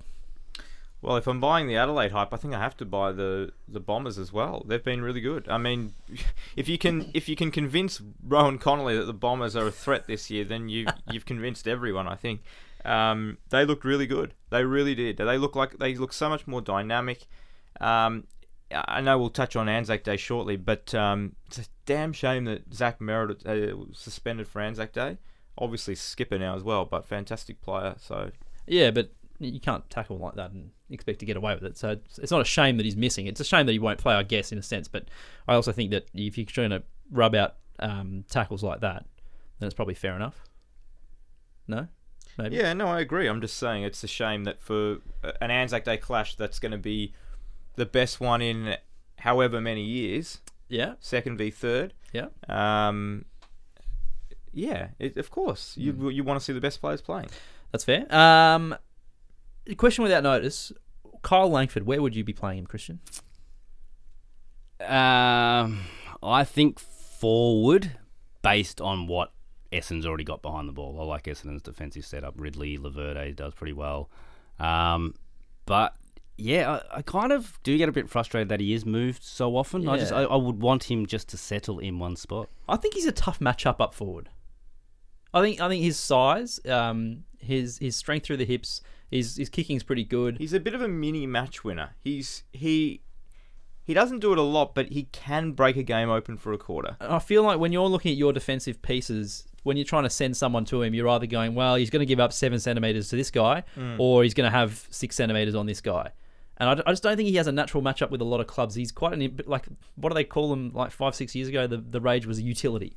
[1.02, 3.80] Well, if I'm buying the Adelaide hype, I think I have to buy the, the
[3.80, 4.64] Bombers as well.
[4.66, 5.48] They've been really good.
[5.48, 5.94] I mean,
[6.56, 10.06] if you can if you can convince Rohan Connolly that the Bombers are a threat
[10.06, 12.06] this year, then you you've convinced everyone.
[12.06, 12.42] I think
[12.84, 14.34] um, they looked really good.
[14.50, 15.18] They really did.
[15.18, 17.26] They look like they look so much more dynamic.
[17.80, 18.26] Um,
[18.72, 22.72] I know we'll touch on Anzac Day shortly, but um, it's a damn shame that
[22.72, 25.18] Zach Merrett uh, was suspended for Anzac Day.
[25.58, 27.94] Obviously, skipper now as well, but fantastic player.
[27.98, 28.30] So
[28.66, 31.76] Yeah, but you can't tackle like that and expect to get away with it.
[31.76, 33.26] So it's, it's not a shame that he's missing.
[33.26, 34.86] It's a shame that he won't play, I guess, in a sense.
[34.86, 35.08] But
[35.48, 39.06] I also think that if you're trying to rub out um, tackles like that,
[39.58, 40.44] then it's probably fair enough.
[41.66, 41.88] No,
[42.38, 42.56] maybe.
[42.56, 43.26] Yeah, no, I agree.
[43.26, 44.98] I'm just saying it's a shame that for
[45.40, 47.12] an Anzac Day clash that's going to be
[47.76, 48.76] the best one in
[49.18, 50.94] however many years, Yeah.
[51.00, 51.92] second v third.
[52.12, 52.28] Yeah.
[52.48, 53.24] Um,
[54.52, 57.28] yeah, it, of course you you want to see the best players playing.
[57.70, 58.12] That's fair.
[58.14, 58.74] Um,
[59.76, 60.72] question without notice:
[61.22, 61.84] Kyle Langford.
[61.86, 62.98] Where would you be playing him, Christian?
[64.80, 65.80] Um,
[66.22, 67.92] I think forward,
[68.42, 69.32] based on what
[69.72, 71.00] Essendon's already got behind the ball.
[71.00, 72.34] I like Essendon's defensive setup.
[72.36, 74.10] Ridley, Laverde does pretty well.
[74.58, 75.14] Um,
[75.66, 75.94] but
[76.36, 79.56] yeah, I, I kind of do get a bit frustrated that he is moved so
[79.56, 79.88] often.
[79.88, 82.48] I just I, I would want him just to settle in one spot.
[82.68, 84.28] I think he's a tough matchup up forward.
[85.32, 89.48] I think I think his size, um, his his strength through the hips, his his
[89.48, 90.38] kicking's pretty good.
[90.38, 91.90] He's a bit of a mini match winner.
[92.02, 93.02] He's he
[93.84, 96.58] he doesn't do it a lot, but he can break a game open for a
[96.58, 96.96] quarter.
[97.00, 100.36] I feel like when you're looking at your defensive pieces, when you're trying to send
[100.36, 103.16] someone to him, you're either going, well, he's going to give up seven centimeters to
[103.16, 103.62] this guy,
[103.98, 106.10] or he's going to have six centimeters on this guy.
[106.56, 108.46] And I, I just don't think he has a natural matchup with a lot of
[108.46, 108.74] clubs.
[108.74, 110.72] He's quite an like what do they call him?
[110.74, 112.96] Like five six years ago, the the rage was a utility.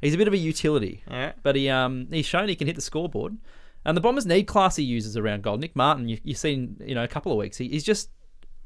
[0.00, 1.32] He's a bit of a utility, Yeah.
[1.42, 3.36] but he um he's shown he can hit the scoreboard.
[3.84, 5.56] And the Bombers need classy users around goal.
[5.56, 7.56] Nic Martin, you, you've seen you know a couple of weeks.
[7.56, 8.10] He, he's just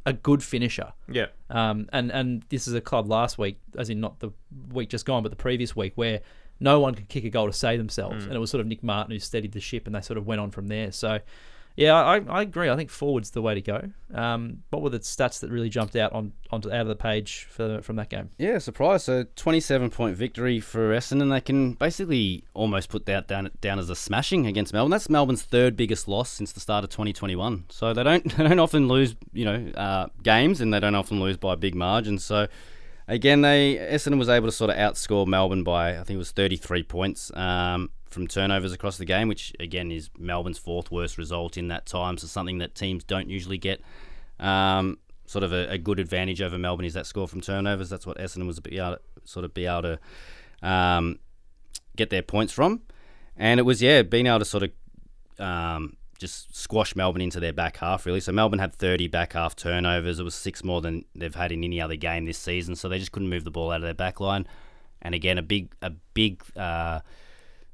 [0.06, 0.92] a good finisher.
[1.10, 1.26] Yeah.
[1.50, 4.30] Um, and and this is a club last week, as in not the
[4.72, 6.20] week just gone, but the previous week, where
[6.62, 8.82] no one could kick a goal to save themselves, and it was sort of Nic
[8.82, 10.92] Martin who steadied the ship, and they sort of went on from there.
[10.92, 11.18] So,
[11.76, 12.68] yeah, I, I agree.
[12.68, 13.90] I think forwards the way to go.
[14.14, 17.46] Um, what were the stats that really jumped out on onto out of the page
[17.50, 18.30] for from that game?
[18.38, 19.04] Yeah, surprise.
[19.04, 21.30] So 27 point victory for Essendon.
[21.30, 24.90] They can basically almost put that down, down as a smashing against Melbourne.
[24.90, 27.64] That's Melbourne's third biggest loss since the start of 2021.
[27.70, 31.20] So they don't they don't often lose you know uh, games and they don't often
[31.20, 32.22] lose by big margins.
[32.22, 32.48] So
[33.08, 36.32] again, they Essendon was able to sort of outscore Melbourne by I think it was
[36.32, 37.30] 33 points.
[37.34, 41.86] Um, from turnovers across the game, which again is Melbourne's fourth worst result in that
[41.86, 42.18] time.
[42.18, 43.80] So something that teams don't usually get.
[44.38, 47.88] Um, sort of a, a good advantage over Melbourne is that score from turnovers.
[47.88, 49.98] That's what Essendon was able to, sort of be able to
[50.68, 51.18] um,
[51.96, 52.82] get their points from,
[53.36, 54.70] and it was yeah being able to sort of
[55.44, 58.20] um, just squash Melbourne into their back half really.
[58.20, 60.18] So Melbourne had 30 back half turnovers.
[60.18, 62.76] It was six more than they've had in any other game this season.
[62.76, 64.46] So they just couldn't move the ball out of their back line.
[65.02, 67.00] And again, a big a big uh,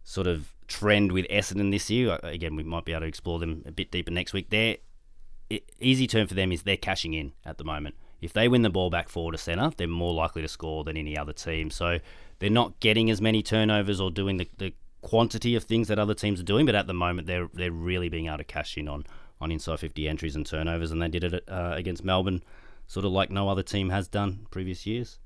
[0.03, 2.19] sort of trend with Essendon this year.
[2.23, 4.51] Uh, Again, we might be able to explore them a bit deeper next week.
[4.51, 4.79] Their
[5.79, 7.95] easy term for them is they're cashing in at the moment.
[8.21, 10.97] If they win the ball back forward to centre, they're more likely to score than
[10.97, 11.71] any other team.
[11.71, 11.99] So
[12.39, 14.73] they're not getting as many turnovers or doing the, the
[15.03, 16.67] quantity of things that other teams are doing.
[16.67, 19.05] But at the moment, they're they're really being able to cash in on
[19.41, 22.43] on inside 50 entries and turnovers, and they did it uh, against Melbourne,
[22.87, 25.19] sort of like no other team has done previous years.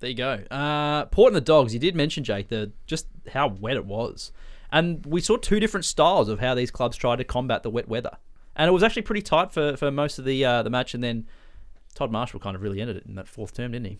[0.00, 0.42] There you go.
[0.50, 1.72] Uh, Port and the Dogs.
[1.72, 4.32] You did mention Jake the just how wet it was,
[4.70, 7.88] and we saw two different styles of how these clubs tried to combat the wet
[7.88, 8.18] weather,
[8.54, 11.02] and it was actually pretty tight for, for most of the uh, the match, and
[11.02, 11.26] then
[11.94, 13.98] Todd Marshall kind of really ended it in that fourth term, didn't he?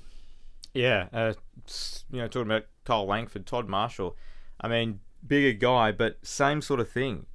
[0.74, 1.32] Yeah, uh,
[2.10, 4.16] you know, talking about Kyle Langford, Todd Marshall.
[4.60, 7.26] I mean, bigger guy, but same sort of thing.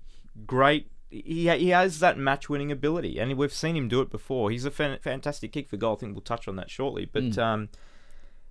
[0.46, 0.90] Great.
[1.10, 4.50] He, he has that match winning ability, and we've seen him do it before.
[4.50, 5.96] He's a fan, fantastic kick for goal.
[5.96, 7.06] I think we'll touch on that shortly.
[7.06, 7.70] But um,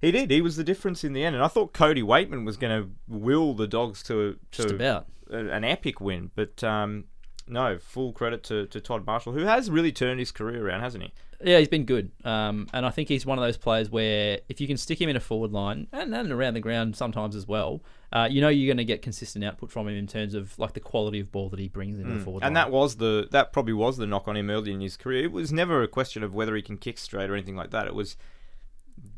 [0.00, 0.30] he did.
[0.30, 1.34] He was the difference in the end.
[1.34, 5.06] And I thought Cody Weightman was going to will the Dogs to, to Just about.
[5.30, 6.30] a- an epic win.
[6.34, 7.04] But um,
[7.48, 11.02] no, full credit to, to Todd Marshall, who has really turned his career around, hasn't
[11.04, 11.12] he?
[11.42, 14.60] Yeah, he's been good, um, and I think he's one of those players where if
[14.60, 17.48] you can stick him in a forward line and, and around the ground sometimes as
[17.48, 17.80] well,
[18.12, 20.72] uh, you know you're going to get consistent output from him in terms of like
[20.72, 22.46] the quality of ball that he brings into the forward Mm.
[22.46, 22.64] And line.
[22.64, 25.24] that was the that probably was the knock on him early in his career.
[25.24, 27.86] It was never a question of whether he can kick straight or anything like that.
[27.86, 28.16] It was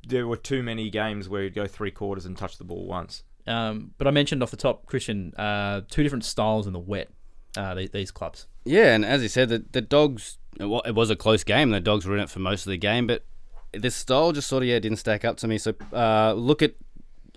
[0.07, 3.25] there were too many games where he'd go three quarters and touch the ball once.
[3.47, 7.09] Um, but I mentioned off the top, Christian, uh, two different styles in the wet.
[7.57, 8.47] Uh, these, these clubs.
[8.65, 10.39] Yeah, and as you said, the, the dogs.
[10.61, 11.71] It was a close game.
[11.71, 13.25] The dogs were in it for most of the game, but
[13.73, 15.57] this style just sort of yeah didn't stack up to me.
[15.59, 16.75] So uh, look at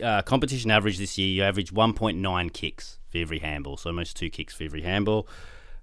[0.03, 4.29] uh, competition average this year, you average 1.9 kicks for every handball, so almost two
[4.29, 5.27] kicks for every handball.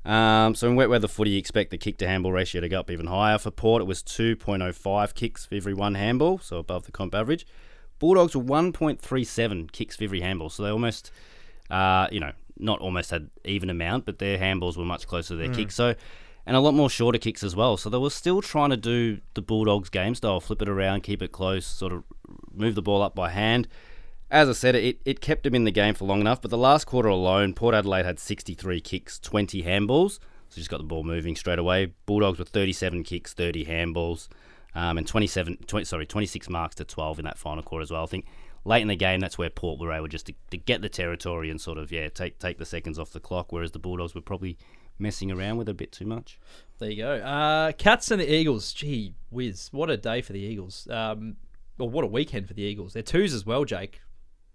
[0.05, 2.81] Um, so in wet weather footy, you expect the kick to handball ratio to go
[2.81, 3.39] up even higher.
[3.39, 7.47] For Port, it was 2.05 kicks for every one handball, so above the comp average.
[7.99, 11.13] Bulldogs were 1.37 kicks for every handball, so they almost,
[11.71, 15.37] uh, you know, not almost had even amount, but their handballs were much closer to
[15.37, 15.75] their kicks.
[15.77, 15.95] So,
[16.45, 17.77] and a lot more shorter kicks as well.
[17.77, 21.23] So they were still trying to do the Bulldogs game style, flip it around, keep
[21.23, 22.03] it close, sort of
[22.53, 23.69] move the ball up by hand.
[24.33, 26.57] As I said, it, it kept them in the game for long enough, but the
[26.57, 30.19] last quarter alone, Port Adelaide had 63 kicks, 20 handballs,
[30.49, 31.93] so just got the ball moving straight away.
[32.07, 34.29] Bulldogs with 37 kicks, 30 handballs,
[34.75, 38.05] um, and 27, 20, sorry, 26 marks to 12 in that final quarter as well.
[38.05, 38.25] I think
[38.65, 41.51] late in the game, that's where Port were able just to, to get the territory
[41.51, 44.23] and sort of yeah take take the seconds off the clock, whereas the Bulldogs were
[44.23, 44.57] probably
[44.99, 46.41] messing around with it a bit too much.
[46.79, 47.17] There you go.
[47.17, 48.73] Uh, Cats and the Eagles.
[48.73, 50.89] Gee whiz, what a day for the Eagles.
[50.91, 51.37] Um,
[51.77, 52.95] well, what a weekend for the Eagles.
[52.95, 54.01] They're twos as well, Jake.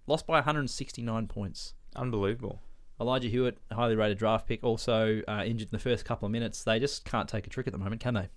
[0.07, 1.73] Lost by 169 points.
[1.95, 2.61] Unbelievable.
[2.99, 6.63] Elijah Hewett, highly rated draft pick, also uh, injured in the first couple of minutes.
[6.63, 8.29] They just can't take a trick at the moment, can they?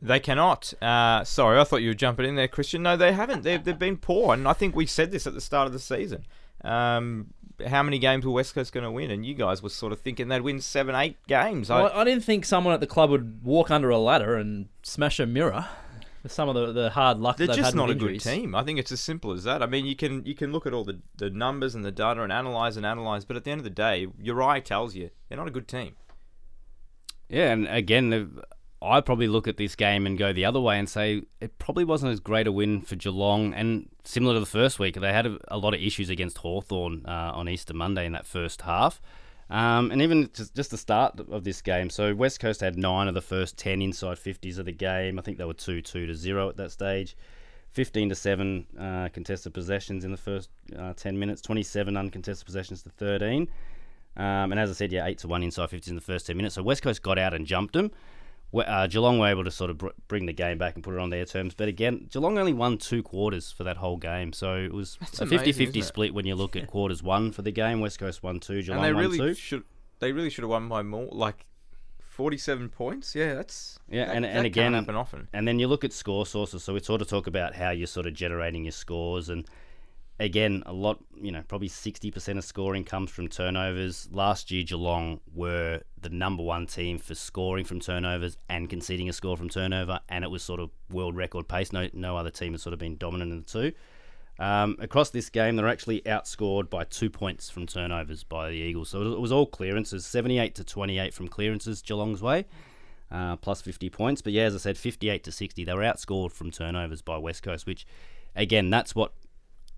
[0.00, 0.72] They cannot.
[0.80, 2.82] Uh, sorry, I thought you were jumping in there, Christian.
[2.82, 3.42] No, they haven't.
[3.42, 5.78] They've, they've been poor, and I think we said this at the start of the
[5.78, 6.24] season.
[6.64, 7.34] Um,
[7.66, 9.10] how many games were West Coast going to win?
[9.10, 11.68] And you guys were sort of thinking they'd win seven, eight games.
[11.70, 14.68] I, Well, I didn't think someone at the club would walk under a ladder and
[14.82, 15.68] smash a mirror
[16.26, 18.54] some of the, the hard luck they're they've just had not a good team.
[18.54, 19.62] I think it's as simple as that.
[19.62, 22.22] I mean, you can you can look at all the, the numbers and the data
[22.22, 25.10] and analyze and analyze, but at the end of the day, your eye tells you
[25.28, 25.96] they're not a good team.
[27.28, 28.40] Yeah, and again,
[28.82, 31.84] I probably look at this game and go the other way and say it probably
[31.84, 33.54] wasn't as great a win for Geelong.
[33.54, 37.04] And similar to the first week, they had a, a lot of issues against Hawthorn
[37.06, 39.00] uh, on Easter Monday in that first half.
[39.50, 41.90] Um, and even just, the start of this game.
[41.90, 45.18] So West Coast had nine of the first 10 inside 50s of the game.
[45.18, 47.16] I think they were 2 2 to 0 at that stage.
[47.72, 52.82] 15 to 7 uh, contested possessions in the first uh, 10 minutes, 27 uncontested possessions
[52.82, 53.48] to 13.
[54.16, 56.36] Um, and as I said, yeah, 8 to 1 inside 50s in the first 10
[56.36, 56.54] minutes.
[56.54, 57.90] So West Coast got out and jumped them.
[58.52, 60.98] Uh, Geelong were able to sort of br- bring the game back and put it
[61.00, 61.54] on their terms.
[61.54, 64.32] But again, Geelong only won two quarters for that whole game.
[64.32, 67.30] So it was That's a amazing, 50 50 split when you look at quarters one
[67.30, 67.80] for the game.
[67.80, 69.34] West Coast won two, Geelong and they won really two.
[69.34, 69.62] should
[70.00, 71.46] they really should have won by more, like
[72.00, 73.14] forty-seven points.
[73.14, 75.28] Yeah, that's Yeah, that- and- that and again- happen often.
[75.32, 76.64] And then you look at score sources.
[76.64, 79.28] So we sort of talk about how you're sort of generating your scores.
[79.28, 79.46] And
[80.20, 84.08] again, a lot, you know, probably 60% of scoring comes from turnovers.
[84.12, 89.12] Last year, Geelong were the number one team for scoring from turnovers and conceding a
[89.14, 90.00] score from turnover.
[90.10, 91.72] And it was sort of world record pace.
[91.72, 93.72] No, no other team has sort of been dominant in the two.
[94.38, 98.90] Um, across this game, they're actually outscored by two points from turnovers by the Eagles.
[98.90, 102.46] So it was- all clearances, 78 to 28 from clearances Geelong's way,
[103.10, 104.20] uh, plus 50 points.
[104.22, 107.42] But yeah, as I said, 58 to 60, they were outscored from turnovers by West
[107.42, 107.86] Coast, which,
[108.34, 109.12] again, that's what,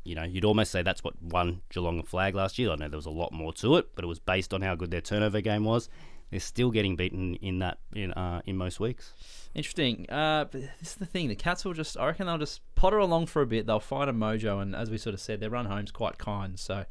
[0.05, 2.71] you know, you'd almost say that's what won Geelong a flag last year.
[2.71, 4.75] I know there was a lot more to it, but it was based on how
[4.75, 5.89] good their turnover game was.
[6.31, 9.13] They're still getting beaten in that in uh, in most weeks.
[9.55, 10.09] Interesting.
[10.09, 11.29] Uh, but this is the thing.
[11.29, 13.67] The Cats will just, I reckon they'll just potter along for a bit.
[13.67, 16.59] They'll find a mojo, and as we sort of said, their run home's quite kind.
[16.59, 16.87] So,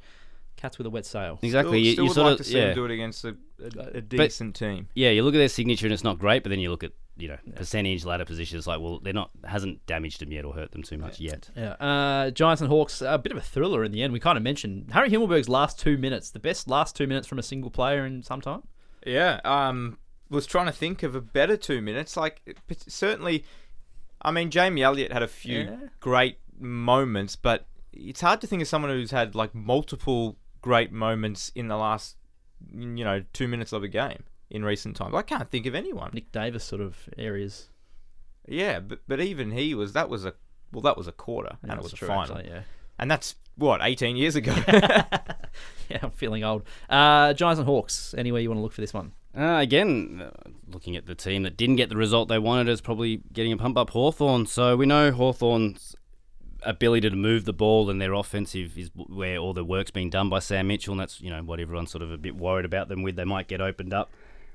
[0.58, 1.40] Cats with a wet sail.
[1.42, 1.72] Exactly.
[1.72, 2.66] Still, you still you would sort like of to see yeah.
[2.68, 4.90] them do it against a, a, a decent team.
[4.94, 6.92] yeah, you look at their signature and it's not great, but then you look at
[7.22, 8.68] you know percentage ladder positions.
[8.68, 11.50] Like well, they're not hasn't damaged them yet or hurt them too much yet.
[11.56, 11.72] Yeah.
[11.74, 14.12] Uh, Giants and Hawks, a bit of a thriller in the end.
[14.14, 17.40] We kind of mentioned Harry Himmelberg's last two minutes, the best last two minutes from
[17.40, 18.64] a single player in some time.
[19.06, 19.98] Yeah, um,
[20.30, 22.18] was trying to think of a better two minutes.
[22.18, 22.58] Like
[22.88, 23.46] certainly,
[24.22, 25.76] I mean Jamie Elliott had a few Yeah.
[26.00, 31.52] great moments, but it's hard to think of someone who's had like multiple great moments
[31.56, 32.16] in the last,
[32.74, 35.16] you know, two minutes of a game in recent times.
[35.16, 36.12] I can't think of anyone.
[36.14, 37.70] Nick Davis sort of areas.
[38.48, 40.34] Yeah, but but even he was that was a
[40.72, 42.62] well that was a quarter Yeah, and it that's was a final, actually, yeah.
[43.00, 44.54] and that's what eighteen years ago.
[45.90, 46.64] Yeah, I'm feeling old.
[46.90, 49.12] Uh, Giants and Hawks, anywhere you want to look for this one?
[49.38, 52.80] Uh, again, uh, looking at the team that didn't get the result they wanted is
[52.80, 54.46] probably getting a pump up Hawthorn.
[54.46, 55.94] So we know Hawthorn's
[56.64, 60.30] ability to move the ball and their offensive is where all the work's being done
[60.30, 62.88] by Sam Mitchell, and that's you know what everyone's sort of a bit worried about
[62.88, 63.18] them with.
[63.18, 64.12] They might get opened up,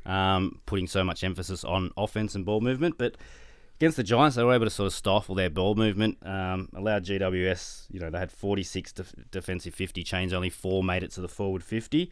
[0.07, 3.17] um, putting so much emphasis on offense and ball movement, but.
[3.79, 7.05] Against the Giants, they were able to sort of stifle their ball movement, um, allowed
[7.05, 11.21] GWS, you know, they had 46 def- defensive 50 chains, only four made it to
[11.21, 12.11] the forward 50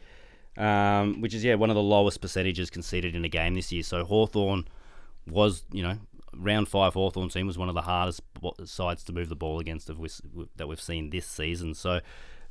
[0.57, 3.83] um, which is yeah one of the lowest percentages conceded in a game this year.
[3.83, 4.69] So Hawthorn
[5.29, 5.99] was you know
[6.37, 8.21] round five Hawthorn team was one of the hardest
[8.65, 11.75] sides to move the ball against that we've seen this season.
[11.75, 12.01] So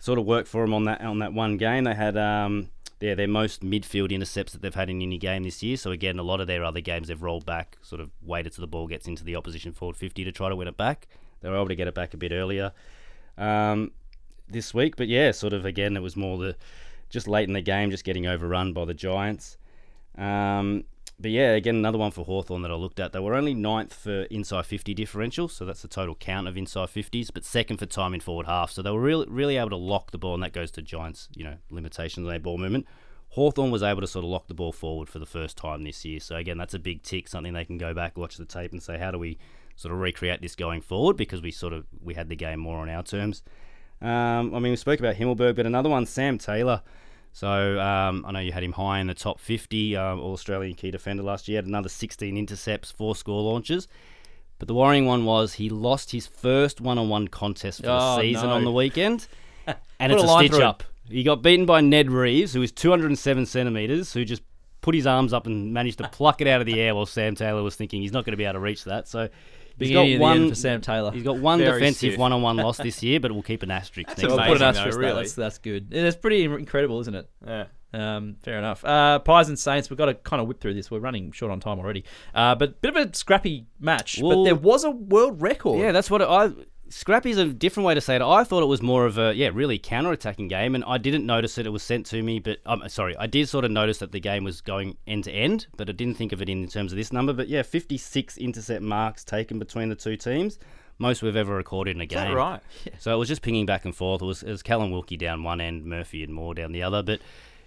[0.04, 1.86] sort of worked for them on that on that one game.
[1.86, 5.64] They had um, yeah, their most midfield intercepts that they've had in any game this
[5.64, 5.78] year.
[5.78, 8.64] So again, a lot of their other games they've rolled back, sort of waited till
[8.64, 11.08] the ball gets into the opposition forward 50 to try to win it back.
[11.40, 12.74] They were able to get it back a bit earlier.
[13.38, 13.92] um,
[14.50, 14.98] this week.
[14.98, 16.58] But yeah, sort of again, it was more the
[17.10, 19.58] just late in the game, just getting overrun by the Giants.
[20.18, 20.84] Um,
[21.24, 23.14] but yeah, again, another one for Hawthorn that I looked at.
[23.14, 26.90] They were only ninth for inside 50 differential, so that's the total count of inside
[26.90, 28.72] 50s, but second for time in forward half.
[28.72, 31.30] So they were really, really able to lock the ball, and that goes to Giants,
[31.34, 32.86] you know, limitations on their ball movement.
[33.30, 36.04] Hawthorn was able to sort of lock the ball forward for the first time this
[36.04, 36.20] year.
[36.20, 38.84] So again, that's a big tick, something they can go back, watch the tape, and
[38.84, 39.38] say, how do we
[39.78, 41.16] sort of recreate this going forward?
[41.16, 43.44] Because we sort of we had the game more on our terms.
[44.02, 46.82] Um, I mean, we spoke about Himmelberg, but another one, Sam Taylor.
[47.34, 50.76] So um, I know you had him high in the top 50 um, All Australian
[50.76, 51.58] key defender last year.
[51.58, 53.88] Had another 16 intercepts, four score launches.
[54.60, 58.50] But the worrying one was he lost his first one-on-one contest for the Oh, season
[58.50, 58.56] no.
[58.56, 59.28] on the weekend,
[60.00, 60.84] and it's a a, stitch up.
[61.10, 64.44] He got beaten by Ned Reeves, who is 207 centimeters, who just
[64.82, 67.36] put his arms up and managed to pluck it out of the air while Sam
[67.36, 69.08] Taylor was thinking he's not going to be able to reach that.
[69.08, 69.28] So
[69.78, 71.12] Beginning got of the end one for Sam Taylor.
[71.12, 72.20] He's got one Very defensive stiff.
[72.20, 74.38] one-on-one loss this year, but we'll keep an asterisk next amazing.
[74.38, 74.56] Well, year.
[74.56, 75.08] put an asterisk there.
[75.10, 75.22] really.
[75.24, 75.94] That's, that's good.
[75.94, 77.30] It's pretty incredible, isn't it?
[77.46, 77.66] Yeah.
[77.94, 78.84] Um, fair enough.
[78.84, 80.90] Uh, Pies and Saints, we've got to kind of whip through this.
[80.90, 82.04] We're running short on time already.
[82.34, 84.20] Uh, but bit of a scrappy match.
[84.20, 85.80] but there was a world record.
[85.80, 86.52] Yeah, that's what it, I.
[86.94, 88.22] Scrappy's a different way to say it.
[88.22, 91.56] I thought it was more of a yeah, really counter-attacking game, and I didn't notice
[91.56, 94.12] that It was sent to me, but um, sorry, I did sort of notice that
[94.12, 96.92] the game was going end to end, but I didn't think of it in terms
[96.94, 97.34] of this number.
[97.34, 100.60] But yeah, 56 intercept marks taken between the two teams,
[101.00, 102.32] most we've ever recorded in a game.
[102.36, 102.62] right?
[103.00, 104.22] So it was just pinging back and forth.
[104.22, 107.02] It was, it was Callum Wilkie down one end, Murphy and Moore down the other.
[107.02, 107.22] But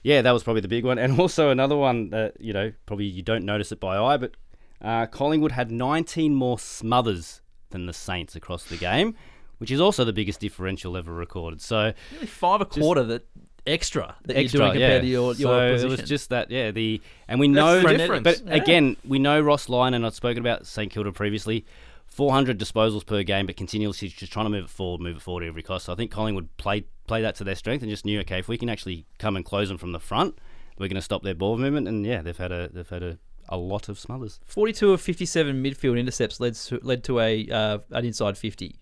[0.04, 0.98] yeah, that was probably the big one.
[1.00, 4.32] And also another one that, you know, probably you don't notice it by eye, but
[4.80, 9.14] uh, Collingwood had 19 more smothers than the Saints across the game,
[9.58, 11.60] which is also the biggest differential ever recorded.
[11.60, 13.26] So Nearly five a quarter that
[13.66, 15.00] extra that extra, you're doing compared yeah.
[15.00, 15.88] to your, your so opposition.
[15.88, 16.70] it was just that, yeah.
[16.70, 17.82] The and we know,
[18.22, 18.54] but Yeah.
[18.54, 21.64] again, we know Ross Lyon, and I've spoken about St Kilda previously.
[22.06, 25.42] 400 disposals per game, but continuously just trying to move it forward, move it forward
[25.42, 25.86] at every cost.
[25.86, 28.48] So I think Collingwood played play that to their strength and just knew, okay, if
[28.48, 30.38] we can actually come and close them from the front,
[30.78, 31.86] we're going to stop their ball movement.
[31.88, 33.18] And yeah, they've had a they've had a,
[33.48, 34.40] a lot of smothers.
[34.46, 38.76] 42 of 57 midfield intercepts led to, led to a uh, an inside 50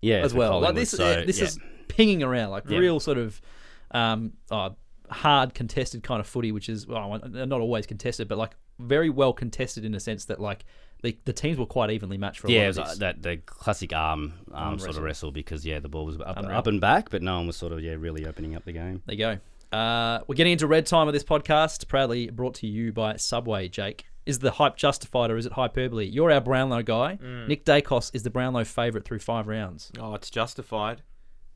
[0.00, 0.60] Yeah, as well.
[0.60, 1.44] Like this, So, this yeah.
[1.44, 2.78] is pinging around like Yeah.
[2.78, 3.40] real sort of
[3.92, 4.70] um, uh,
[5.10, 9.32] hard contested kind of footy, which is well, not always contested, but like very well
[9.32, 10.64] contested in a sense that like
[11.02, 12.96] the, the teams were quite evenly matched for a yeah, lot it of was, this.
[12.96, 14.98] uh, that the classic arm arm sort wrestle.
[14.98, 17.56] of wrestle because yeah, the ball was up, up and back, but no one was
[17.56, 19.02] sort of yeah really opening up the game.
[19.06, 19.38] There you go.
[19.72, 23.68] Uh, we're getting into red time of this podcast, proudly brought to you by Subway.
[23.68, 26.04] Jake, is the hype justified or is it hyperbole?
[26.04, 27.18] You're our Brownlow guy.
[27.22, 27.48] Mm.
[27.48, 29.90] Nick Daicos is the Brownlow favourite through five rounds.
[29.98, 31.02] Oh, it's justified.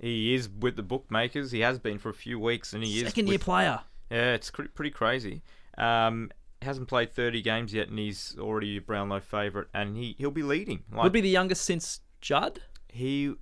[0.01, 1.53] He is with the bookmakers.
[1.53, 3.81] He has been for a few weeks, and he is Second year player.
[4.11, 5.43] Yeah, it's cr- pretty crazy.
[5.79, 6.31] Um,
[6.63, 10.43] hasn't played 30 games yet, and he's already a Brownlow favourite, and he he'll be
[10.43, 10.85] leading.
[10.93, 12.61] Like Would be the youngest since Judd.
[12.89, 13.35] he,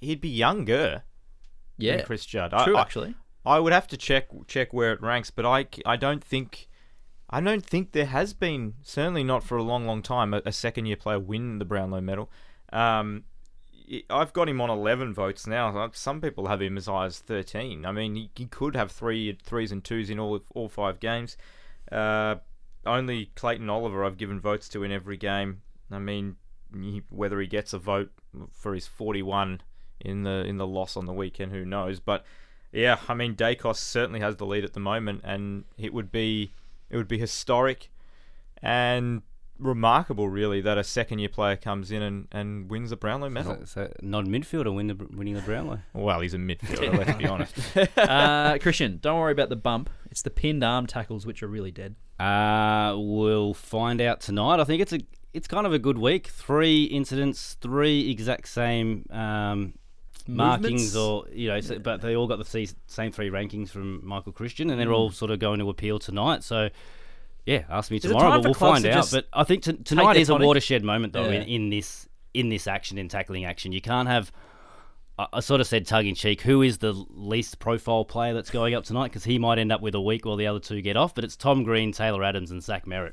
[0.00, 1.02] he'd be younger
[1.78, 2.52] Yeah, than Chris Judd.
[2.64, 3.14] true I- actually.
[3.46, 6.68] I would have to check check where it ranks, but I, I don't think
[7.30, 10.52] I don't think there has been certainly not for a long long time a, a
[10.52, 12.30] second year player win the Brownlow medal.
[12.72, 13.24] Um,
[14.08, 15.76] I've got him on 11 votes now.
[15.76, 17.84] Uh, Some people have him as high as 13.
[17.84, 21.36] I mean, he, he could have three threes and twos in all all five games.
[21.92, 22.36] Uh,
[22.86, 25.62] only Clayton Oliver I've given votes to in every game.
[25.90, 26.36] I mean,
[26.72, 28.10] he, whether he gets a vote
[28.52, 29.60] for his 41
[30.00, 32.00] in the in the loss on the weekend, who knows?
[32.00, 32.24] But
[32.74, 36.52] yeah, I mean, Daicos certainly has the lead at the moment, and it would be
[36.90, 37.90] it would be historic
[38.62, 39.22] and
[39.58, 43.58] remarkable, really, that a second year player comes in and, and wins the Brownlow medal.
[43.60, 45.80] So, so non midfielder win the winning the Brownlow.
[45.92, 47.54] Well, he's a midfielder, let's be honest.
[47.96, 49.90] uh, Christian, don't worry about the bump.
[50.10, 51.94] It's the pinned arm tackles which are really dead.
[52.18, 54.60] Uh, we'll find out tonight.
[54.60, 55.00] I think it's a
[55.32, 56.28] it's kind of a good week.
[56.28, 59.74] Three incidents, three exact same um,
[60.26, 60.62] Movements?
[60.62, 64.32] markings, or you know, so, but they all got the same three rankings from Michael
[64.32, 66.42] Christian, and they're all sort of going to appeal tonight.
[66.42, 66.70] So.
[67.46, 69.10] Yeah, ask me tomorrow, but we'll find out.
[69.12, 70.46] But I think t- tonight is a tonic?
[70.46, 71.42] watershed moment, though, Yeah.
[71.42, 73.70] in, in this in this action, in tackling action.
[73.70, 74.32] You can't have
[75.18, 78.74] I, sort of said tongue in cheek, who is the least profile player that's going
[78.74, 79.08] up tonight?
[79.08, 81.14] Because he might end up with a week while the other two get off.
[81.14, 83.12] But it's Tom Green, Taylor Adams, and Zach Merrett.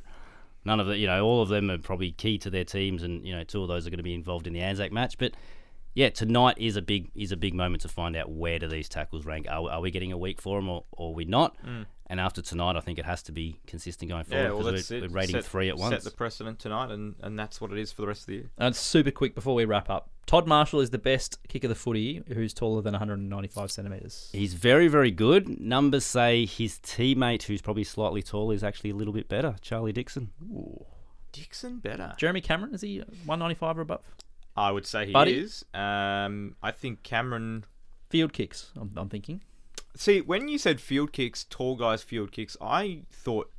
[0.66, 3.26] None of the, you know, all of them are probably key to their teams, and
[3.26, 5.18] you know, two of those are going to be involved in the Anzac match.
[5.18, 5.34] But
[5.94, 8.88] yeah, tonight is a big is a big moment to find out where do these
[8.90, 9.48] tackles rank.
[9.50, 11.56] Are, are we getting a week for them, or, or are we not?
[12.08, 14.48] And after tonight, I think it has to be consistent going forward Mm.
[14.48, 15.12] yeah, well, because that's we're, it.
[15.12, 15.92] we're rating set, three at once.
[15.92, 16.04] Set once.
[16.04, 18.50] the precedent tonight, and, and that's what it is for the rest of the year.
[18.58, 20.10] And super quick before we wrap up.
[20.26, 24.30] Todd Marshall is the best kick of the footy who's taller than 195 centimetres.
[24.34, 25.62] He's very, very good.
[25.62, 29.56] Numbers say his teammate, who's probably slightly tall, is actually a little bit better.
[29.62, 30.32] Charlie Dixon.
[30.44, 30.86] Ooh.
[31.32, 32.14] Dixon better.
[32.18, 34.02] Jeremy Cameron, is he 195 or above?
[34.56, 35.38] I would say he Buddy?
[35.40, 35.66] is.
[35.74, 37.66] Um, I think Cameron.
[38.10, 39.42] Field kicks, I'm, I'm thinking.
[39.96, 43.50] See, when you said field kicks, tall guys field kicks, I thought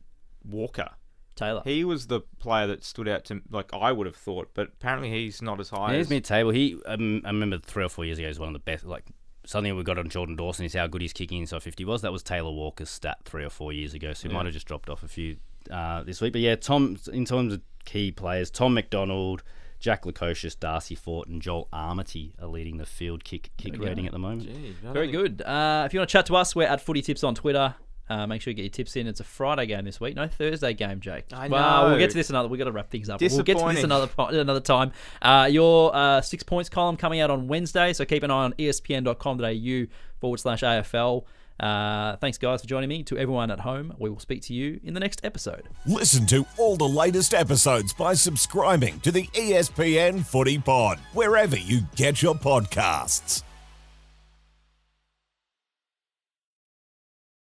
[0.49, 0.91] Walker.
[1.35, 1.63] Taylor.
[1.65, 5.11] He was the player that stood out to like I would have thought, but apparently
[5.11, 5.97] he's not as high.
[5.97, 6.51] He's as, mid-table.
[6.51, 8.85] He, um, I remember three or four years ago, he was one of the best.
[8.85, 9.05] Like
[9.45, 12.03] something we got on Jordan Dawson is how good his kicking inside fifty was.
[12.03, 14.37] That was Taylor Walker's stat three or four years ago, so he Yeah.
[14.39, 15.37] might have just dropped off a few
[15.71, 16.33] uh, this week.
[16.35, 19.43] But yeah, Tom, in terms of key players, Tom McDonald,
[19.83, 23.87] Jack Lukosius, Darcy Fort, and Joel Amartey are leading the field kick kick we go.
[23.87, 24.43] rating at the moment.
[24.45, 25.43] Gee, Very think- good.
[25.43, 27.75] Uh, if you want to chat to us, we're at Footy Tips on Twitter.
[28.09, 29.07] Uh, make sure you get your tips in.
[29.09, 31.25] It's a Friday game this week, no Thursday game, Jake.
[31.33, 32.47] I Well, we'll get to this another.
[32.49, 33.21] We've got to wrap things up.
[33.21, 34.93] We'll get to this another another time.
[35.21, 38.53] Uh, your uh, six points column coming out on Wednesday, so keep an eye on
[38.55, 39.87] espn.com.au
[40.21, 41.25] forward slash AFL.
[41.61, 43.03] Uh, thanks, guys, for joining me.
[43.05, 45.69] To everyone at home, we will speak to you in the next episode.
[45.87, 51.83] Listen to all the latest episodes by subscribing to the ESPN Footy Pod, wherever you
[51.97, 53.43] get your podcasts.